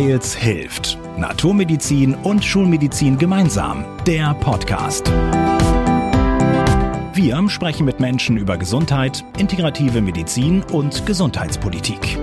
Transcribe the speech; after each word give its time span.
Weils 0.00 0.34
hilft. 0.34 0.98
Naturmedizin 1.18 2.14
und 2.14 2.42
Schulmedizin 2.42 3.18
gemeinsam. 3.18 3.84
Der 4.06 4.32
Podcast. 4.32 5.10
Wir 7.12 7.46
sprechen 7.50 7.84
mit 7.84 8.00
Menschen 8.00 8.38
über 8.38 8.56
Gesundheit, 8.56 9.22
integrative 9.36 10.00
Medizin 10.00 10.62
und 10.72 11.04
Gesundheitspolitik. 11.04 12.18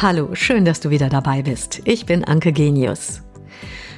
Hallo, 0.00 0.34
schön, 0.34 0.64
dass 0.64 0.80
du 0.80 0.88
wieder 0.88 1.10
dabei 1.10 1.42
bist. 1.42 1.82
Ich 1.84 2.06
bin 2.06 2.24
Anke 2.24 2.52
Genius. 2.52 3.20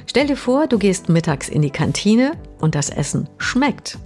Stell 0.05 0.27
dir 0.27 0.35
vor, 0.35 0.67
du 0.67 0.77
gehst 0.77 1.07
mittags 1.07 1.47
in 1.47 1.61
die 1.61 1.71
Kantine 1.71 2.33
und 2.59 2.75
das 2.75 2.89
Essen 2.89 3.29
schmeckt. 3.37 3.99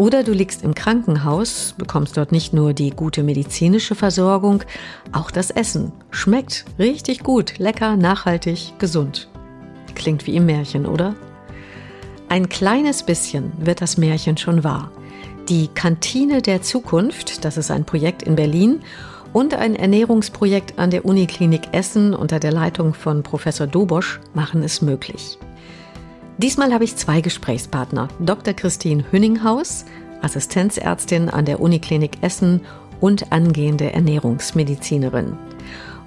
Oder 0.00 0.24
du 0.24 0.32
liegst 0.32 0.62
im 0.62 0.74
Krankenhaus, 0.74 1.74
bekommst 1.76 2.16
dort 2.16 2.32
nicht 2.32 2.54
nur 2.54 2.72
die 2.72 2.88
gute 2.88 3.22
medizinische 3.22 3.94
Versorgung, 3.94 4.62
auch 5.12 5.30
das 5.30 5.50
Essen 5.50 5.92
schmeckt 6.10 6.64
richtig 6.78 7.22
gut, 7.22 7.58
lecker, 7.58 7.98
nachhaltig, 7.98 8.72
gesund. 8.78 9.28
Klingt 9.94 10.26
wie 10.26 10.36
im 10.36 10.46
Märchen, 10.46 10.86
oder? 10.86 11.16
Ein 12.30 12.48
kleines 12.48 13.02
bisschen 13.02 13.52
wird 13.58 13.82
das 13.82 13.98
Märchen 13.98 14.38
schon 14.38 14.64
wahr. 14.64 14.90
Die 15.50 15.68
Kantine 15.68 16.40
der 16.40 16.62
Zukunft, 16.62 17.44
das 17.44 17.58
ist 17.58 17.70
ein 17.70 17.84
Projekt 17.84 18.22
in 18.22 18.36
Berlin 18.36 18.80
und 19.34 19.52
ein 19.52 19.76
Ernährungsprojekt 19.76 20.78
an 20.78 20.88
der 20.88 21.04
Uniklinik 21.04 21.74
Essen 21.74 22.14
unter 22.14 22.40
der 22.40 22.52
Leitung 22.52 22.94
von 22.94 23.22
Professor 23.22 23.66
Dobosch 23.66 24.18
machen 24.32 24.62
es 24.62 24.80
möglich. 24.80 25.36
Diesmal 26.42 26.72
habe 26.72 26.84
ich 26.84 26.96
zwei 26.96 27.20
Gesprächspartner. 27.20 28.08
Dr. 28.18 28.54
Christine 28.54 29.04
Hünninghaus, 29.10 29.84
Assistenzärztin 30.22 31.28
an 31.28 31.44
der 31.44 31.60
Uniklinik 31.60 32.22
Essen 32.22 32.62
und 32.98 33.30
angehende 33.30 33.92
Ernährungsmedizinerin. 33.92 35.36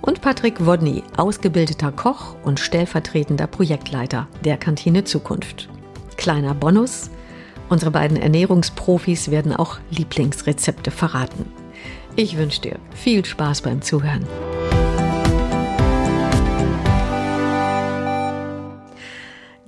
Und 0.02 0.22
Patrick 0.22 0.66
Wodny, 0.66 1.04
ausgebildeter 1.17 1.92
Koch 1.92 2.36
und 2.44 2.59
stellvertretender 2.59 3.45
Projektleiter 3.45 4.28
der 4.44 4.58
Kantine 4.58 5.04
Zukunft. 5.04 5.70
Kleiner 6.17 6.56
Bonus, 6.56 7.11
unsere 7.70 7.92
beiden 7.92 8.17
Ernährungsprofis 8.17 9.30
werden 9.30 9.54
auch 9.54 9.78
Lieblingsrezepte 9.92 10.89
verraten. 10.89 11.45
Ich 12.16 12.38
wünsche 12.38 12.61
dir 12.61 12.80
viel 12.95 13.23
Spaß 13.23 13.61
beim 13.61 13.84
Zuhören. 13.84 14.26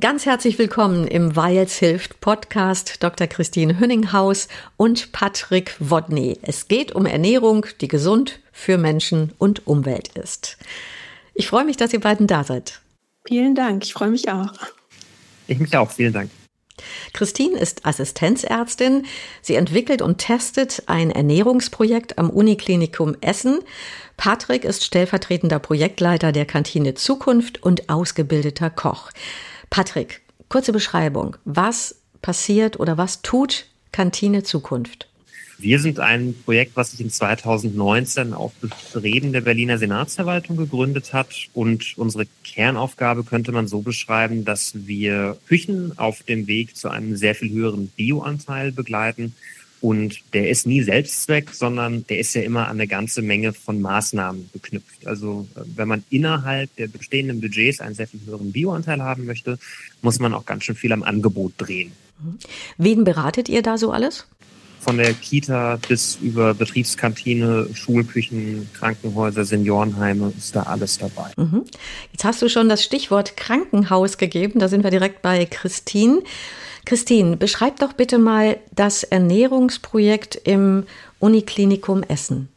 Ganz 0.02 0.26
herzlich 0.26 0.60
willkommen 0.60 1.08
im 1.08 1.38
Weils 1.38 1.78
hilft 1.78 2.20
Podcast 2.20 3.02
Dr. 3.02 3.28
Christine 3.28 3.80
Hünninghaus 3.80 4.50
und 4.76 5.14
Patrick 5.14 5.74
Wodny. 5.80 6.38
Es 6.42 6.68
geht 6.68 6.92
um 6.92 7.06
Ernährung, 7.06 7.66
die 7.80 7.88
gesund 7.88 8.42
für 8.52 8.78
Menschen 8.78 9.32
und 9.38 9.66
Umwelt 9.66 10.10
ist. 10.10 10.58
Ich 11.34 11.48
freue 11.48 11.64
mich, 11.64 11.78
dass 11.78 11.94
ihr 11.94 12.02
beiden 12.02 12.28
da 12.28 12.44
seid. 12.44 12.82
Vielen 13.26 13.56
Dank, 13.56 13.86
ich 13.86 13.94
freue 13.94 14.10
mich 14.10 14.30
auch. 14.30 14.52
Ich 15.48 15.60
mich 15.60 15.76
auch, 15.78 15.90
vielen 15.90 16.12
Dank. 16.12 16.30
Christine 17.14 17.58
ist 17.58 17.86
Assistenzärztin. 17.86 19.06
Sie 19.42 19.56
entwickelt 19.56 20.02
und 20.02 20.18
testet 20.18 20.84
ein 20.88 21.10
Ernährungsprojekt 21.10 22.18
am 22.18 22.30
Uniklinikum 22.30 23.16
Essen. 23.22 23.60
Patrick 24.18 24.66
ist 24.66 24.84
stellvertretender 24.84 25.60
Projektleiter 25.60 26.34
der 26.34 26.46
Kantine 26.46 26.96
Zukunft 26.96 27.64
und 27.64 27.90
ausgebildeter 27.90 28.70
Koch. 28.70 29.12
Patrick, 29.70 30.22
kurze 30.50 30.72
Beschreibung. 30.72 31.38
Was 31.46 31.96
passiert 32.22 32.80
oder 32.80 32.98
was 32.98 33.22
tut 33.22 33.66
Kantine 33.92 34.44
Zukunft? 34.44 35.08
Wir 35.58 35.80
sind 35.80 36.00
ein 36.02 36.36
Projekt, 36.44 36.76
was 36.76 36.92
sich 36.92 37.00
in 37.00 37.10
2019 37.10 38.34
auf 38.34 38.52
Bestreben 38.56 39.32
der 39.32 39.40
Berliner 39.40 39.78
Senatsverwaltung 39.78 40.58
gegründet 40.58 41.14
hat. 41.14 41.48
Und 41.54 41.98
unsere 41.98 42.26
Kernaufgabe 42.44 43.24
könnte 43.24 43.54
man 43.54 43.68
so 43.68 43.82
beschreiben, 43.82 44.44
dass 44.44 44.74
wir 44.86 45.38
Küchen 45.48 45.98
auf 45.98 46.24
dem 46.24 46.48
Weg 46.48 46.76
zu 46.76 46.90
einem 46.90 47.16
sehr 47.16 47.36
viel 47.36 47.52
höheren 47.52 47.88
Bioanteil 47.88 48.74
begleiten 48.74 49.34
und 49.82 50.22
der 50.34 50.50
ist 50.50 50.66
nie 50.66 50.82
Selbstzweck, 50.82 51.52
sondern 51.52 52.06
der 52.08 52.20
ist 52.20 52.34
ja 52.34 52.42
immer 52.42 52.68
an 52.68 52.78
eine 52.78 52.88
ganze 52.88 53.22
Menge 53.22 53.54
von 53.54 53.82
Maßnahmen 53.82 54.50
geknüpft. 54.54 55.06
Also 55.06 55.48
äh, 55.56 55.62
wenn 55.76 55.88
man 55.88 56.04
innerhalb 56.10 56.76
der 56.76 56.88
bestehenden 56.88 57.42
Budgets 57.42 57.82
einen 57.82 57.96
sehr 57.96 58.08
viel 58.08 58.22
höheren 58.26 58.52
Bioanteil 58.52 59.02
haben 59.02 59.26
möchte, 59.26 59.60
muss 60.02 60.20
man 60.20 60.34
auch 60.34 60.46
ganz 60.46 60.64
schön 60.64 60.76
viel 60.76 60.94
am 60.94 61.04
Angebot 61.04 61.54
drehen. 61.58 61.92
Wen 62.78 63.04
beratet 63.04 63.50
ihr 63.50 63.62
da 63.62 63.78
so 63.78 63.92
alles? 63.92 64.26
Von 64.86 64.98
der 64.98 65.16
Kita 65.16 65.80
bis 65.88 66.20
über 66.22 66.54
Betriebskantine, 66.54 67.70
Schulküchen, 67.74 68.70
Krankenhäuser, 68.74 69.44
Seniorenheime 69.44 70.32
ist 70.38 70.56
da 70.56 70.62
alles 70.62 71.00
dabei. 71.00 71.32
Mhm. 71.38 71.64
Jetzt 72.12 72.24
hast 72.24 72.44
du 72.44 72.50
schon 72.50 72.70
das 72.70 72.84
Stichwort 72.84 73.36
Krankenhaus 73.36 74.20
gegeben. 74.20 74.60
Da 74.60 74.68
sind 74.68 74.84
wir 74.84 74.92
direkt 74.92 75.24
bei 75.24 75.46
Christine. 75.46 76.22
Christine, 76.86 77.36
beschreib 77.36 77.80
doch 77.80 77.94
bitte 77.94 78.20
mal 78.20 78.58
das 78.76 79.02
Ernährungsprojekt 79.02 80.36
im 80.44 80.84
Uniklinikum 81.18 82.04
Essen. 82.04 82.50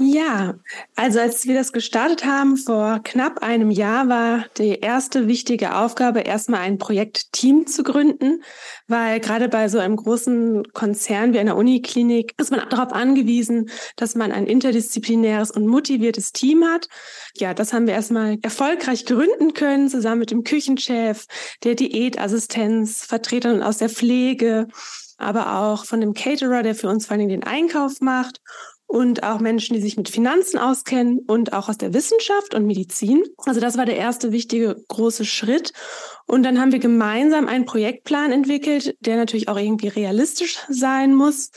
Ja, 0.00 0.54
also 0.94 1.18
als 1.18 1.48
wir 1.48 1.56
das 1.56 1.72
gestartet 1.72 2.24
haben 2.24 2.56
vor 2.56 3.00
knapp 3.02 3.42
einem 3.42 3.72
Jahr, 3.72 4.08
war 4.08 4.44
die 4.56 4.78
erste 4.78 5.26
wichtige 5.26 5.74
Aufgabe, 5.74 6.20
erstmal 6.20 6.60
ein 6.60 6.78
Projektteam 6.78 7.66
zu 7.66 7.82
gründen, 7.82 8.44
weil 8.86 9.18
gerade 9.18 9.48
bei 9.48 9.68
so 9.68 9.78
einem 9.80 9.96
großen 9.96 10.72
Konzern 10.72 11.32
wie 11.32 11.40
einer 11.40 11.56
Uniklinik 11.56 12.32
ist 12.38 12.52
man 12.52 12.60
darauf 12.68 12.92
angewiesen, 12.92 13.70
dass 13.96 14.14
man 14.14 14.30
ein 14.30 14.46
interdisziplinäres 14.46 15.50
und 15.50 15.66
motiviertes 15.66 16.30
Team 16.32 16.64
hat. 16.64 16.88
Ja, 17.36 17.52
das 17.52 17.72
haben 17.72 17.88
wir 17.88 17.94
erstmal 17.94 18.38
erfolgreich 18.42 19.04
gründen 19.04 19.52
können, 19.52 19.88
zusammen 19.88 20.20
mit 20.20 20.30
dem 20.30 20.44
Küchenchef, 20.44 21.26
der 21.64 21.74
Diätassistenz, 21.74 23.04
Vertretern 23.04 23.64
aus 23.64 23.78
der 23.78 23.88
Pflege, 23.88 24.68
aber 25.16 25.58
auch 25.58 25.84
von 25.86 26.00
dem 26.00 26.14
Caterer, 26.14 26.62
der 26.62 26.76
für 26.76 26.88
uns 26.88 27.06
vor 27.06 27.16
allem 27.16 27.28
den 27.28 27.42
Einkauf 27.42 28.00
macht 28.00 28.40
und 28.88 29.22
auch 29.22 29.38
Menschen, 29.38 29.74
die 29.74 29.82
sich 29.82 29.98
mit 29.98 30.08
Finanzen 30.08 30.58
auskennen 30.58 31.20
und 31.28 31.52
auch 31.52 31.68
aus 31.68 31.76
der 31.76 31.92
Wissenschaft 31.92 32.54
und 32.54 32.66
Medizin. 32.66 33.22
Also 33.44 33.60
das 33.60 33.76
war 33.76 33.84
der 33.84 33.98
erste 33.98 34.32
wichtige 34.32 34.82
große 34.88 35.26
Schritt. 35.26 35.72
Und 36.26 36.42
dann 36.42 36.58
haben 36.58 36.72
wir 36.72 36.78
gemeinsam 36.78 37.48
einen 37.48 37.66
Projektplan 37.66 38.32
entwickelt, 38.32 38.96
der 39.00 39.16
natürlich 39.16 39.48
auch 39.48 39.58
irgendwie 39.58 39.88
realistisch 39.88 40.58
sein 40.70 41.14
muss. 41.14 41.50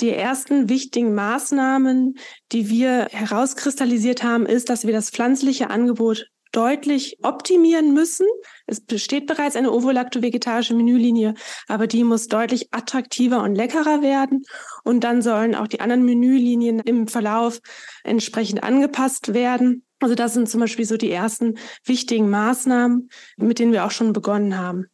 Die 0.00 0.10
ersten 0.10 0.70
wichtigen 0.70 1.14
Maßnahmen, 1.14 2.14
die 2.50 2.70
wir 2.70 3.08
herauskristallisiert 3.10 4.22
haben, 4.22 4.46
ist, 4.46 4.70
dass 4.70 4.86
wir 4.86 4.94
das 4.94 5.10
pflanzliche 5.10 5.68
Angebot 5.68 6.28
deutlich 6.52 7.18
optimieren 7.22 7.92
müssen. 7.94 8.26
Es 8.66 8.80
besteht 8.80 9.26
bereits 9.26 9.56
eine 9.56 9.70
ovo-lacto-vegetarische 9.70 10.74
Menülinie, 10.74 11.34
aber 11.68 11.86
die 11.86 12.04
muss 12.04 12.28
deutlich 12.28 12.68
attraktiver 12.72 13.42
und 13.42 13.54
leckerer 13.54 14.02
werden. 14.02 14.42
Und 14.84 15.04
dann 15.04 15.22
sollen 15.22 15.54
auch 15.54 15.68
die 15.68 15.80
anderen 15.80 16.04
Menülinien 16.04 16.80
im 16.80 17.08
Verlauf 17.08 17.60
entsprechend 18.04 18.62
angepasst 18.62 19.34
werden. 19.34 19.84
Also 20.00 20.14
das 20.14 20.34
sind 20.34 20.48
zum 20.48 20.60
Beispiel 20.60 20.86
so 20.86 20.96
die 20.96 21.10
ersten 21.10 21.58
wichtigen 21.84 22.30
Maßnahmen, 22.30 23.10
mit 23.36 23.58
denen 23.58 23.72
wir 23.72 23.84
auch 23.84 23.90
schon 23.90 24.12
begonnen 24.12 24.56
haben. 24.56 24.86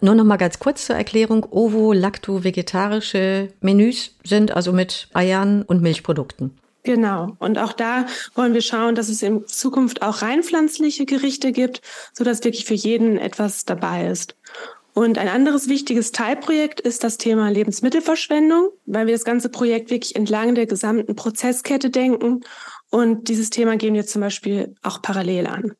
Nur 0.00 0.14
noch 0.14 0.24
mal 0.24 0.36
ganz 0.36 0.58
kurz 0.58 0.86
zur 0.86 0.96
Erklärung. 0.96 1.46
Ovo-lacto-vegetarische 1.50 3.48
Menüs 3.60 4.16
sind 4.24 4.52
also 4.52 4.72
mit 4.72 5.08
Eiern 5.14 5.62
und 5.62 5.82
Milchprodukten. 5.82 6.58
Genau. 6.84 7.34
Und 7.38 7.58
auch 7.58 7.72
da 7.72 8.06
wollen 8.34 8.52
wir 8.52 8.60
schauen, 8.60 8.94
dass 8.94 9.08
es 9.08 9.22
in 9.22 9.46
Zukunft 9.46 10.02
auch 10.02 10.20
rein 10.20 10.42
pflanzliche 10.42 11.06
Gerichte 11.06 11.50
gibt, 11.50 11.80
so 12.12 12.24
dass 12.24 12.44
wirklich 12.44 12.66
für 12.66 12.74
jeden 12.74 13.18
etwas 13.18 13.64
dabei 13.64 14.06
ist. 14.06 14.36
Und 14.92 15.18
ein 15.18 15.28
anderes 15.28 15.68
wichtiges 15.68 16.12
Teilprojekt 16.12 16.80
ist 16.80 17.02
das 17.02 17.18
Thema 17.18 17.48
Lebensmittelverschwendung, 17.48 18.68
weil 18.86 19.06
wir 19.06 19.14
das 19.14 19.24
ganze 19.24 19.48
Projekt 19.48 19.90
wirklich 19.90 20.14
entlang 20.14 20.54
der 20.54 20.66
gesamten 20.66 21.16
Prozesskette 21.16 21.90
denken. 21.90 22.42
Und 22.90 23.28
dieses 23.28 23.50
Thema 23.50 23.76
gehen 23.76 23.94
wir 23.94 24.06
zum 24.06 24.20
Beispiel 24.20 24.76
auch 24.82 25.02
parallel 25.02 25.48
an. 25.48 25.72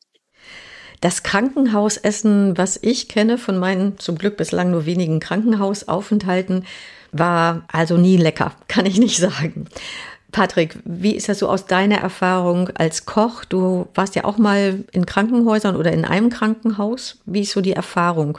Das 1.00 1.22
Krankenhausessen, 1.22 2.56
was 2.56 2.78
ich 2.80 3.08
kenne 3.08 3.36
von 3.36 3.58
meinen 3.58 3.98
zum 3.98 4.16
Glück 4.16 4.38
bislang 4.38 4.70
nur 4.70 4.86
wenigen 4.86 5.20
Krankenhausaufenthalten, 5.20 6.64
war 7.12 7.66
also 7.70 7.96
nie 7.96 8.16
lecker, 8.16 8.52
kann 8.68 8.86
ich 8.86 8.98
nicht 8.98 9.18
sagen. 9.18 9.66
Patrick, 10.34 10.76
wie 10.84 11.14
ist 11.14 11.28
das 11.28 11.38
so 11.38 11.48
aus 11.48 11.66
deiner 11.66 11.98
Erfahrung 11.98 12.68
als 12.74 13.06
Koch? 13.06 13.44
Du 13.44 13.86
warst 13.94 14.16
ja 14.16 14.24
auch 14.24 14.36
mal 14.36 14.82
in 14.90 15.06
Krankenhäusern 15.06 15.76
oder 15.76 15.92
in 15.92 16.04
einem 16.04 16.28
Krankenhaus. 16.28 17.20
Wie 17.24 17.42
ist 17.42 17.52
so 17.52 17.60
die 17.60 17.72
Erfahrung? 17.72 18.38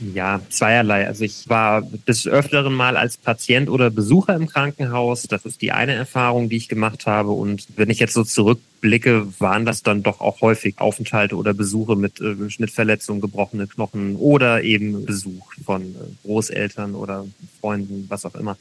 Ja, 0.00 0.40
zweierlei. 0.48 1.06
Also 1.06 1.22
ich 1.24 1.46
war 1.50 1.82
des 1.82 2.26
Öfteren 2.26 2.72
mal 2.72 2.96
als 2.96 3.18
Patient 3.18 3.68
oder 3.68 3.90
Besucher 3.90 4.34
im 4.34 4.46
Krankenhaus. 4.46 5.24
Das 5.24 5.44
ist 5.44 5.60
die 5.60 5.70
eine 5.70 5.92
Erfahrung, 5.92 6.48
die 6.48 6.56
ich 6.56 6.70
gemacht 6.70 7.06
habe. 7.06 7.32
Und 7.32 7.66
wenn 7.76 7.90
ich 7.90 7.98
jetzt 7.98 8.14
so 8.14 8.24
zurückblicke, 8.24 9.26
waren 9.38 9.66
das 9.66 9.82
dann 9.82 10.02
doch 10.02 10.22
auch 10.22 10.40
häufig 10.40 10.78
Aufenthalte 10.78 11.36
oder 11.36 11.52
Besuche 11.52 11.94
mit 11.94 12.22
äh, 12.22 12.48
Schnittverletzungen, 12.48 13.20
gebrochene 13.20 13.66
Knochen 13.66 14.16
oder 14.16 14.62
eben 14.62 15.04
Besuch 15.04 15.52
von 15.62 15.82
äh, 15.82 16.26
Großeltern 16.26 16.94
oder 16.94 17.26
Freunden, 17.60 18.06
was 18.08 18.24
auch 18.24 18.34
immer. 18.34 18.56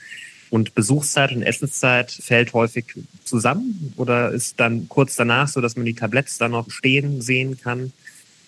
Und 0.53 0.75
Besuchszeit 0.75 1.31
und 1.31 1.41
Essenszeit 1.41 2.11
fällt 2.11 2.53
häufig 2.53 2.85
zusammen 3.23 3.91
oder 3.97 4.29
ist 4.29 4.59
dann 4.59 4.87
kurz 4.87 5.15
danach 5.15 5.47
so, 5.47 5.61
dass 5.61 5.75
man 5.75 5.83
die 5.87 5.95
Tabletts 5.95 6.37
dann 6.37 6.51
noch 6.51 6.69
stehen 6.69 7.23
sehen 7.23 7.59
kann. 7.59 7.91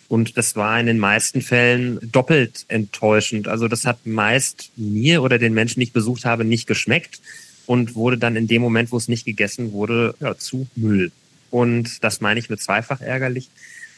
Und 0.08 0.38
das 0.38 0.56
war 0.56 0.80
in 0.80 0.86
den 0.86 1.00
meisten 1.00 1.42
Fällen 1.42 1.98
doppelt 2.12 2.66
enttäuschend. 2.68 3.48
Also 3.48 3.68
das 3.68 3.88
hat 3.88 4.06
meist 4.06 4.70
mir 4.76 5.24
oder 5.24 5.40
den 5.40 5.56
Menschen, 5.56 5.80
die 5.80 5.86
ich 5.86 5.94
besucht 5.94 6.26
habe, 6.26 6.46
nicht 6.46 6.68
geschmeckt 6.68 7.22
und 7.66 7.96
wurde 7.96 8.20
dann 8.20 8.36
in 8.36 8.46
dem 8.46 8.62
Moment, 8.62 8.92
wo 8.92 8.98
es 8.98 9.08
nicht 9.08 9.26
gegessen 9.26 9.72
wurde, 9.72 10.14
ja, 10.20 10.38
zu 10.38 10.68
Müll. 10.76 11.12
Und 11.50 12.04
das 12.04 12.22
meine 12.22 12.40
ich 12.40 12.52
mit 12.52 12.62
zweifach 12.62 13.02
ärgerlich. 13.02 13.50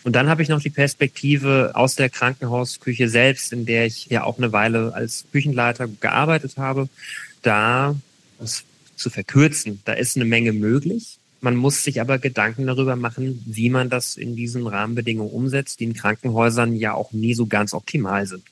Und 0.05 0.15
dann 0.15 0.29
habe 0.29 0.41
ich 0.41 0.47
noch 0.47 0.61
die 0.61 0.69
Perspektive 0.69 1.71
aus 1.73 1.95
der 1.95 2.07
Krankenhausküche 2.07 3.09
selbst, 3.09 3.51
in 3.51 3.65
der 3.65 3.85
ich 3.85 4.05
ja 4.05 4.23
auch 4.23 4.37
eine 4.37 4.53
Weile 4.53 4.93
als 4.93 5.25
Küchenleiter 5.33 5.89
gearbeitet 5.99 6.55
habe. 6.55 6.87
Da, 7.47 7.95
das 8.39 8.65
zu 8.97 9.09
verkürzen, 9.09 9.81
da 9.85 9.93
ist 9.93 10.17
eine 10.17 10.25
Menge 10.25 10.51
möglich. 10.51 11.17
Man 11.39 11.55
muss 11.55 11.81
sich 11.81 12.01
aber 12.01 12.17
Gedanken 12.17 12.67
darüber 12.67 12.97
machen, 12.97 13.41
wie 13.45 13.69
man 13.69 13.89
das 13.89 14.17
in 14.17 14.35
diesen 14.35 14.67
Rahmenbedingungen 14.67 15.31
umsetzt, 15.31 15.79
die 15.79 15.85
in 15.85 15.93
Krankenhäusern 15.93 16.75
ja 16.75 16.93
auch 16.93 17.13
nie 17.13 17.33
so 17.33 17.45
ganz 17.45 17.73
optimal 17.73 18.27
sind. 18.27 18.43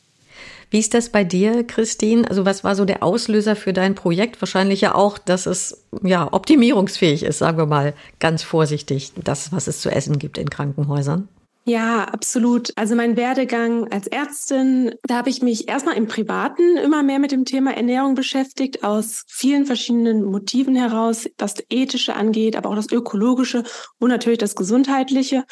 Wie 0.71 0.79
ist 0.79 0.93
das 0.93 1.09
bei 1.09 1.25
dir, 1.25 1.65
Christine? 1.65 2.29
Also 2.29 2.45
was 2.45 2.63
war 2.63 2.77
so 2.77 2.85
der 2.85 3.03
Auslöser 3.03 3.57
für 3.57 3.73
dein 3.73 3.95
Projekt? 3.95 4.41
Wahrscheinlich 4.41 4.79
ja 4.79 4.95
auch, 4.95 5.17
dass 5.17 5.45
es 5.45 5.83
ja 6.01 6.31
optimierungsfähig 6.31 7.23
ist, 7.23 7.39
sagen 7.39 7.57
wir 7.57 7.65
mal 7.65 7.93
ganz 8.21 8.43
vorsichtig, 8.43 9.11
das, 9.21 9.51
was 9.51 9.67
es 9.67 9.81
zu 9.81 9.89
essen 9.89 10.19
gibt 10.19 10.37
in 10.37 10.49
Krankenhäusern. 10.49 11.27
Ja, 11.67 12.03
absolut. 12.03 12.71
Also 12.75 12.95
mein 12.95 13.17
Werdegang 13.17 13.91
als 13.91 14.05
Ärztin, 14.05 14.93
da 15.01 15.15
habe 15.15 15.31
ich 15.31 15.41
mich 15.41 15.67
erstmal 15.67 15.97
im 15.97 16.07
Privaten 16.07 16.77
immer 16.77 17.01
mehr 17.01 17.17
mit 17.17 17.31
dem 17.31 17.43
Thema 17.43 17.75
Ernährung 17.75 18.13
beschäftigt, 18.13 18.83
aus 18.83 19.23
vielen 19.27 19.65
verschiedenen 19.65 20.23
Motiven 20.23 20.75
heraus, 20.75 21.27
was 21.39 21.55
das 21.55 21.65
Ethische 21.71 22.15
angeht, 22.15 22.55
aber 22.55 22.69
auch 22.69 22.75
das 22.75 22.91
Ökologische 22.91 23.63
und 23.97 24.09
natürlich 24.09 24.37
das 24.37 24.55
Gesundheitliche. 24.55 25.43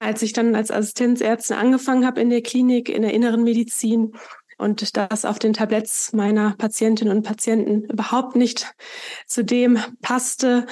Als 0.00 0.22
ich 0.22 0.32
dann 0.32 0.56
als 0.56 0.72
Assistenzärztin 0.72 1.56
angefangen 1.56 2.04
habe 2.04 2.20
in 2.20 2.30
der 2.30 2.42
Klinik, 2.42 2.88
in 2.88 3.02
der 3.02 3.14
inneren 3.14 3.44
Medizin, 3.44 4.12
und 4.58 4.96
das 4.96 5.24
auf 5.24 5.38
den 5.38 5.52
Tabletts 5.52 6.12
meiner 6.12 6.54
Patientinnen 6.56 7.14
und 7.16 7.22
Patienten 7.22 7.84
überhaupt 7.84 8.36
nicht 8.36 8.74
zu 9.26 9.44
dem 9.44 9.78
passte, 10.02 10.66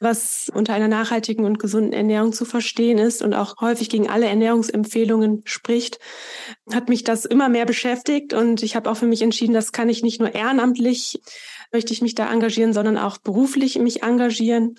was 0.00 0.50
unter 0.54 0.74
einer 0.74 0.88
nachhaltigen 0.88 1.44
und 1.44 1.58
gesunden 1.58 1.92
Ernährung 1.92 2.32
zu 2.32 2.44
verstehen 2.44 2.98
ist 2.98 3.22
und 3.22 3.34
auch 3.34 3.56
häufig 3.60 3.88
gegen 3.88 4.08
alle 4.08 4.26
Ernährungsempfehlungen 4.26 5.42
spricht, 5.44 5.98
hat 6.72 6.88
mich 6.88 7.04
das 7.04 7.24
immer 7.24 7.48
mehr 7.48 7.66
beschäftigt 7.66 8.32
und 8.32 8.62
ich 8.62 8.76
habe 8.76 8.90
auch 8.90 8.96
für 8.96 9.06
mich 9.06 9.22
entschieden, 9.22 9.54
das 9.54 9.72
kann 9.72 9.88
ich 9.88 10.02
nicht 10.02 10.20
nur 10.20 10.34
ehrenamtlich 10.34 11.20
möchte 11.72 11.92
ich 11.92 12.02
mich 12.02 12.14
da 12.14 12.32
engagieren, 12.32 12.72
sondern 12.72 12.98
auch 12.98 13.18
beruflich 13.18 13.78
mich 13.78 14.02
engagieren. 14.02 14.76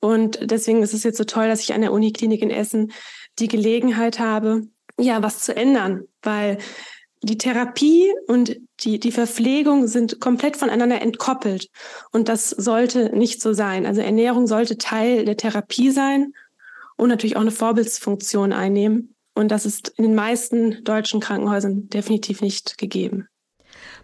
Und 0.00 0.50
deswegen 0.50 0.82
ist 0.82 0.94
es 0.94 1.04
jetzt 1.04 1.18
so 1.18 1.24
toll, 1.24 1.48
dass 1.48 1.60
ich 1.60 1.74
an 1.74 1.82
der 1.82 1.92
Uniklinik 1.92 2.42
in 2.42 2.50
Essen 2.50 2.92
die 3.38 3.48
Gelegenheit 3.48 4.18
habe, 4.18 4.68
ja, 4.98 5.22
was 5.22 5.42
zu 5.42 5.54
ändern, 5.54 6.04
weil 6.22 6.58
die 7.22 7.38
Therapie 7.38 8.12
und 8.26 8.56
die, 8.80 8.98
die 8.98 9.12
Verpflegung 9.12 9.86
sind 9.86 10.20
komplett 10.20 10.56
voneinander 10.56 11.02
entkoppelt. 11.02 11.68
Und 12.12 12.28
das 12.28 12.50
sollte 12.50 13.16
nicht 13.16 13.42
so 13.42 13.52
sein. 13.52 13.84
Also 13.86 14.00
Ernährung 14.00 14.46
sollte 14.46 14.78
Teil 14.78 15.24
der 15.24 15.36
Therapie 15.36 15.90
sein 15.90 16.32
und 16.96 17.08
natürlich 17.08 17.36
auch 17.36 17.42
eine 17.42 17.50
Vorbildsfunktion 17.50 18.52
einnehmen. 18.52 19.14
Und 19.34 19.48
das 19.48 19.66
ist 19.66 19.88
in 19.96 20.04
den 20.04 20.14
meisten 20.14 20.82
deutschen 20.84 21.20
Krankenhäusern 21.20 21.88
definitiv 21.88 22.40
nicht 22.40 22.78
gegeben. 22.78 23.28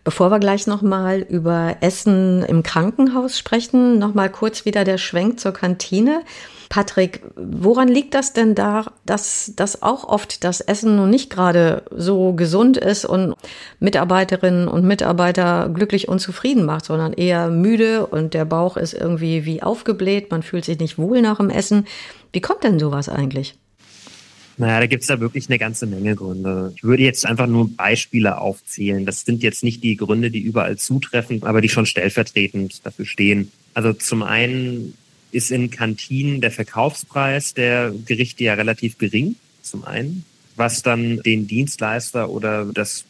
Bevor 0.04 0.30
wir 0.30 0.38
gleich 0.38 0.66
nochmal 0.66 1.20
über 1.20 1.78
Essen 1.80 2.44
im 2.44 2.62
Krankenhaus 2.62 3.38
sprechen, 3.38 3.98
nochmal 3.98 4.30
kurz 4.30 4.64
wieder 4.64 4.84
der 4.84 4.98
Schwenk 4.98 5.40
zur 5.40 5.52
Kantine. 5.52 6.22
Patrick, 6.68 7.22
woran 7.36 7.88
liegt 7.88 8.14
das 8.14 8.32
denn 8.32 8.54
da, 8.54 8.92
dass, 9.04 9.52
dass 9.56 9.82
auch 9.82 10.04
oft 10.04 10.44
das 10.44 10.60
Essen 10.60 10.96
nun 10.96 11.10
nicht 11.10 11.30
gerade 11.30 11.82
so 11.90 12.32
gesund 12.32 12.76
ist 12.76 13.04
und 13.04 13.34
Mitarbeiterinnen 13.80 14.68
und 14.68 14.84
Mitarbeiter 14.84 15.70
glücklich 15.72 16.08
und 16.08 16.18
zufrieden 16.18 16.64
macht, 16.64 16.86
sondern 16.86 17.12
eher 17.12 17.48
müde 17.48 18.06
und 18.06 18.34
der 18.34 18.44
Bauch 18.44 18.76
ist 18.76 18.94
irgendwie 18.94 19.44
wie 19.44 19.62
aufgebläht, 19.62 20.30
man 20.30 20.42
fühlt 20.42 20.64
sich 20.64 20.78
nicht 20.78 20.98
wohl 20.98 21.22
nach 21.22 21.38
dem 21.38 21.50
Essen. 21.50 21.86
Wie 22.32 22.40
kommt 22.40 22.64
denn 22.64 22.78
sowas 22.78 23.08
eigentlich? 23.08 23.54
Naja, 24.58 24.80
da 24.80 24.86
gibt's 24.86 25.06
da 25.06 25.20
wirklich 25.20 25.48
eine 25.48 25.58
ganze 25.58 25.86
Menge 25.86 26.14
Gründe. 26.16 26.72
Ich 26.74 26.82
würde 26.82 27.02
jetzt 27.02 27.26
einfach 27.26 27.46
nur 27.46 27.68
Beispiele 27.76 28.38
aufzählen. 28.38 29.04
Das 29.04 29.20
sind 29.22 29.42
jetzt 29.42 29.62
nicht 29.62 29.84
die 29.84 29.96
Gründe, 29.96 30.30
die 30.30 30.40
überall 30.40 30.78
zutreffen, 30.78 31.42
aber 31.42 31.60
die 31.60 31.68
schon 31.68 31.84
stellvertretend 31.84 32.84
dafür 32.86 33.04
stehen. 33.04 33.52
Also 33.74 33.92
zum 33.92 34.22
einen 34.22 34.94
ist 35.36 35.50
in 35.50 35.70
Kantinen 35.70 36.40
der 36.40 36.50
Verkaufspreis 36.50 37.52
der 37.52 37.92
Gerichte 38.06 38.44
ja 38.44 38.54
relativ 38.54 38.96
gering, 38.96 39.36
zum 39.60 39.84
einen, 39.84 40.24
was 40.56 40.82
dann 40.82 41.20
den 41.22 41.46
Dienstleister 41.46 42.30
oder 42.30 42.64
das, 42.64 43.04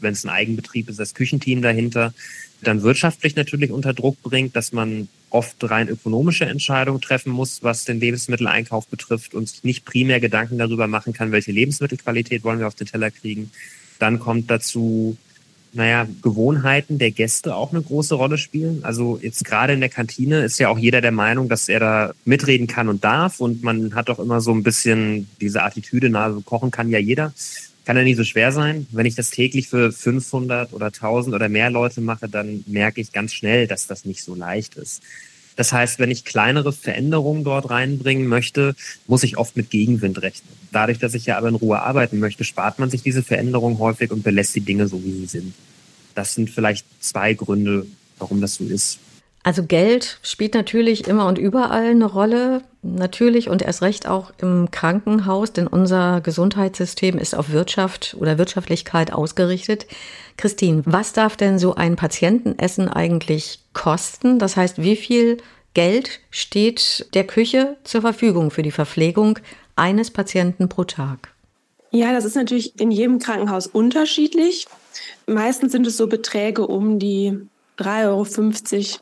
wenn 0.00 0.12
es 0.12 0.24
ein 0.24 0.30
Eigenbetrieb 0.30 0.88
ist, 0.88 1.00
das 1.00 1.14
Küchenteam 1.14 1.62
dahinter, 1.62 2.14
dann 2.62 2.82
wirtschaftlich 2.82 3.34
natürlich 3.34 3.72
unter 3.72 3.92
Druck 3.92 4.22
bringt, 4.22 4.54
dass 4.54 4.72
man 4.72 5.08
oft 5.30 5.56
rein 5.68 5.88
ökonomische 5.88 6.46
Entscheidungen 6.46 7.00
treffen 7.00 7.32
muss, 7.32 7.64
was 7.64 7.84
den 7.84 7.98
Lebensmitteleinkauf 7.98 8.86
betrifft 8.86 9.34
und 9.34 9.48
sich 9.48 9.64
nicht 9.64 9.84
primär 9.84 10.20
Gedanken 10.20 10.58
darüber 10.58 10.86
machen 10.86 11.12
kann, 11.12 11.32
welche 11.32 11.50
Lebensmittelqualität 11.50 12.44
wollen 12.44 12.60
wir 12.60 12.68
auf 12.68 12.76
den 12.76 12.86
Teller 12.86 13.10
kriegen. 13.10 13.50
Dann 13.98 14.20
kommt 14.20 14.50
dazu 14.50 15.16
naja, 15.76 16.08
Gewohnheiten 16.22 16.98
der 16.98 17.10
Gäste 17.10 17.54
auch 17.54 17.70
eine 17.70 17.82
große 17.82 18.14
Rolle 18.14 18.38
spielen. 18.38 18.80
Also 18.82 19.18
jetzt 19.20 19.44
gerade 19.44 19.74
in 19.74 19.80
der 19.80 19.90
Kantine 19.90 20.42
ist 20.42 20.58
ja 20.58 20.70
auch 20.70 20.78
jeder 20.78 21.02
der 21.02 21.12
Meinung, 21.12 21.50
dass 21.50 21.68
er 21.68 21.80
da 21.80 22.12
mitreden 22.24 22.66
kann 22.66 22.88
und 22.88 23.04
darf. 23.04 23.40
Und 23.40 23.62
man 23.62 23.94
hat 23.94 24.08
doch 24.08 24.18
immer 24.18 24.40
so 24.40 24.52
ein 24.52 24.62
bisschen 24.62 25.28
diese 25.40 25.62
Attitüde, 25.62 26.08
na, 26.08 26.32
so 26.32 26.40
kochen 26.40 26.70
kann 26.70 26.88
ja 26.88 26.98
jeder. 26.98 27.34
Kann 27.84 27.96
ja 27.98 28.02
nicht 28.02 28.16
so 28.16 28.24
schwer 28.24 28.52
sein. 28.52 28.86
Wenn 28.90 29.04
ich 29.04 29.16
das 29.16 29.30
täglich 29.30 29.68
für 29.68 29.92
500 29.92 30.72
oder 30.72 30.86
1000 30.86 31.34
oder 31.34 31.50
mehr 31.50 31.68
Leute 31.68 32.00
mache, 32.00 32.28
dann 32.28 32.64
merke 32.66 33.02
ich 33.02 33.12
ganz 33.12 33.34
schnell, 33.34 33.66
dass 33.66 33.86
das 33.86 34.06
nicht 34.06 34.24
so 34.24 34.34
leicht 34.34 34.76
ist. 34.76 35.02
Das 35.56 35.72
heißt, 35.72 35.98
wenn 35.98 36.10
ich 36.10 36.24
kleinere 36.24 36.72
Veränderungen 36.72 37.42
dort 37.42 37.70
reinbringen 37.70 38.26
möchte, 38.26 38.76
muss 39.06 39.22
ich 39.22 39.38
oft 39.38 39.56
mit 39.56 39.70
Gegenwind 39.70 40.20
rechnen. 40.22 40.52
Dadurch, 40.70 40.98
dass 40.98 41.14
ich 41.14 41.26
ja 41.26 41.38
aber 41.38 41.48
in 41.48 41.54
Ruhe 41.54 41.80
arbeiten 41.80 42.18
möchte, 42.18 42.44
spart 42.44 42.78
man 42.78 42.90
sich 42.90 43.02
diese 43.02 43.22
Veränderung 43.22 43.78
häufig 43.78 44.10
und 44.10 44.22
belässt 44.22 44.54
die 44.54 44.60
Dinge 44.60 44.86
so, 44.86 45.02
wie 45.02 45.12
sie 45.12 45.26
sind. 45.26 45.54
Das 46.14 46.34
sind 46.34 46.50
vielleicht 46.50 46.86
zwei 47.00 47.34
Gründe, 47.34 47.86
warum 48.18 48.40
das 48.40 48.54
so 48.54 48.64
ist. 48.64 48.98
Also 49.46 49.62
Geld 49.62 50.18
spielt 50.22 50.54
natürlich 50.54 51.06
immer 51.06 51.26
und 51.26 51.38
überall 51.38 51.90
eine 51.90 52.06
Rolle, 52.06 52.62
natürlich 52.82 53.48
und 53.48 53.62
erst 53.62 53.80
recht 53.80 54.08
auch 54.08 54.32
im 54.38 54.72
Krankenhaus, 54.72 55.52
denn 55.52 55.68
unser 55.68 56.20
Gesundheitssystem 56.20 57.16
ist 57.16 57.36
auf 57.36 57.50
Wirtschaft 57.50 58.16
oder 58.18 58.38
Wirtschaftlichkeit 58.38 59.12
ausgerichtet. 59.12 59.86
Christine, 60.36 60.82
was 60.84 61.12
darf 61.12 61.36
denn 61.36 61.60
so 61.60 61.76
ein 61.76 61.94
Patientenessen 61.94 62.88
eigentlich 62.88 63.60
kosten? 63.72 64.40
Das 64.40 64.56
heißt, 64.56 64.82
wie 64.82 64.96
viel 64.96 65.36
Geld 65.76 66.20
steht 66.30 67.06
der 67.12 67.26
Küche 67.26 67.76
zur 67.84 68.00
Verfügung 68.00 68.50
für 68.50 68.62
die 68.62 68.70
Verpflegung 68.70 69.38
eines 69.74 70.10
Patienten 70.10 70.70
pro 70.70 70.84
Tag? 70.84 71.34
Ja, 71.90 72.14
das 72.14 72.24
ist 72.24 72.34
natürlich 72.34 72.80
in 72.80 72.90
jedem 72.90 73.18
Krankenhaus 73.18 73.66
unterschiedlich. 73.66 74.66
Meistens 75.26 75.72
sind 75.72 75.86
es 75.86 75.98
so 75.98 76.06
Beträge 76.06 76.66
um 76.66 76.98
die 76.98 77.38
3,50 77.76 78.06
Euro 78.06 78.24